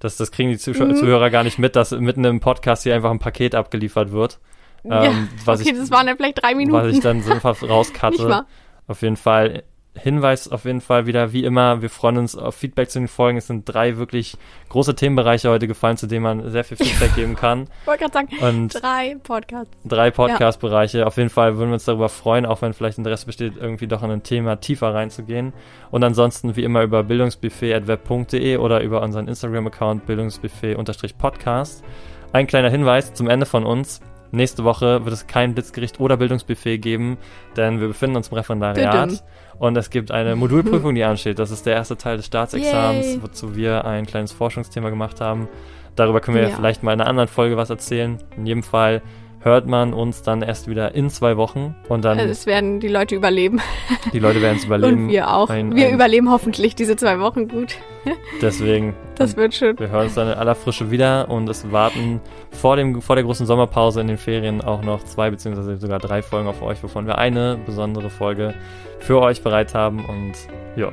[0.00, 0.96] das, das kriegen die Zuschau Mhm.
[0.96, 4.38] Zuhörer gar nicht mit, dass mitten im Podcast hier einfach ein Paket abgeliefert wird.
[4.84, 6.76] Ja, Ähm, was okay, ich, das waren dann vielleicht drei Minuten.
[6.84, 7.32] was ich dann so
[7.66, 8.44] rauskatte.
[8.86, 9.64] Auf jeden Fall.
[9.98, 13.38] Hinweis auf jeden Fall wieder, wie immer, wir freuen uns auf Feedback zu den Folgen.
[13.38, 14.36] Es sind drei wirklich
[14.68, 17.68] große Themenbereiche heute gefallen, zu denen man sehr viel Feedback geben kann.
[17.82, 19.76] Ich wollte gerade sagen, Und drei Podcasts.
[19.84, 21.06] drei Podcast-Bereiche.
[21.06, 24.02] Auf jeden Fall würden wir uns darüber freuen, auch wenn vielleicht Interesse besteht, irgendwie doch
[24.02, 25.52] in ein Thema tiefer reinzugehen.
[25.90, 31.84] Und ansonsten wie immer über bildungsbuffet.web.de oder über unseren Instagram-Account bildungsbuffet-podcast.
[32.32, 34.00] Ein kleiner Hinweis zum Ende von uns.
[34.30, 37.16] Nächste Woche wird es kein Blitzgericht oder Bildungsbuffet geben,
[37.56, 39.20] denn wir befinden uns im Referendariat Düdüm.
[39.58, 41.38] und es gibt eine Modulprüfung, die ansteht.
[41.38, 43.22] Das ist der erste Teil des Staatsexamens, Yay.
[43.22, 45.48] wozu wir ein kleines Forschungsthema gemacht haben.
[45.96, 46.54] Darüber können wir Ja.
[46.54, 48.18] vielleicht mal in einer anderen Folge was erzählen.
[48.36, 49.02] In jedem Fall
[49.40, 53.14] hört man uns dann erst wieder in zwei Wochen und dann es werden die Leute
[53.14, 53.60] überleben.
[54.12, 55.04] die Leute werden es überleben.
[55.04, 55.48] Und wir auch.
[55.48, 57.76] Ein- wir ein- überleben hoffentlich diese zwei Wochen gut.
[58.42, 59.78] Deswegen, Das wird schön.
[59.78, 62.20] wir hören uns dann in aller Frische wieder und es warten
[62.50, 66.22] vor, dem, vor der großen Sommerpause in den Ferien auch noch zwei beziehungsweise sogar drei
[66.22, 68.54] Folgen auf euch, wovon wir eine besondere Folge
[68.98, 70.04] für euch bereit haben.
[70.04, 70.32] Und
[70.76, 70.90] ja,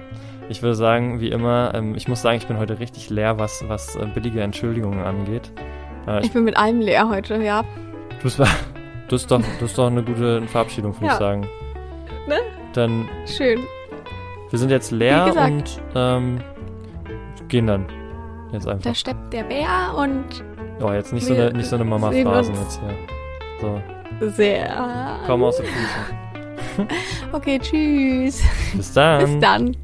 [0.49, 3.63] ich würde sagen, wie immer, ähm, ich muss sagen, ich bin heute richtig leer, was,
[3.67, 5.51] was äh, billige Entschuldigungen angeht.
[6.07, 7.63] Äh, ich, Ich bin mit allem leer heute, ja.
[8.25, 8.47] Das, war,
[9.09, 11.13] das, ist doch, das ist doch eine gute Verabschiedung, würde Ja.
[11.13, 11.47] ich sagen.
[12.27, 12.35] Ne?
[12.73, 13.59] Dann, Schön.
[14.49, 15.51] wir sind jetzt leer gesagt.
[15.51, 16.41] und ähm,
[17.47, 17.85] gehen dann
[18.51, 18.83] jetzt einfach.
[18.83, 20.43] Da steppt der Bär und
[20.81, 21.85] Oh, jetzt nicht so eine, nicht so eine
[22.49, 22.59] uns.
[22.59, 23.81] jetzt hier.
[24.19, 25.19] So, Sehr.
[25.25, 26.25] komm aus den Füßen.
[27.31, 28.43] Okay, tschüss.
[28.73, 29.21] Bis dann.
[29.21, 29.77] Bis dann.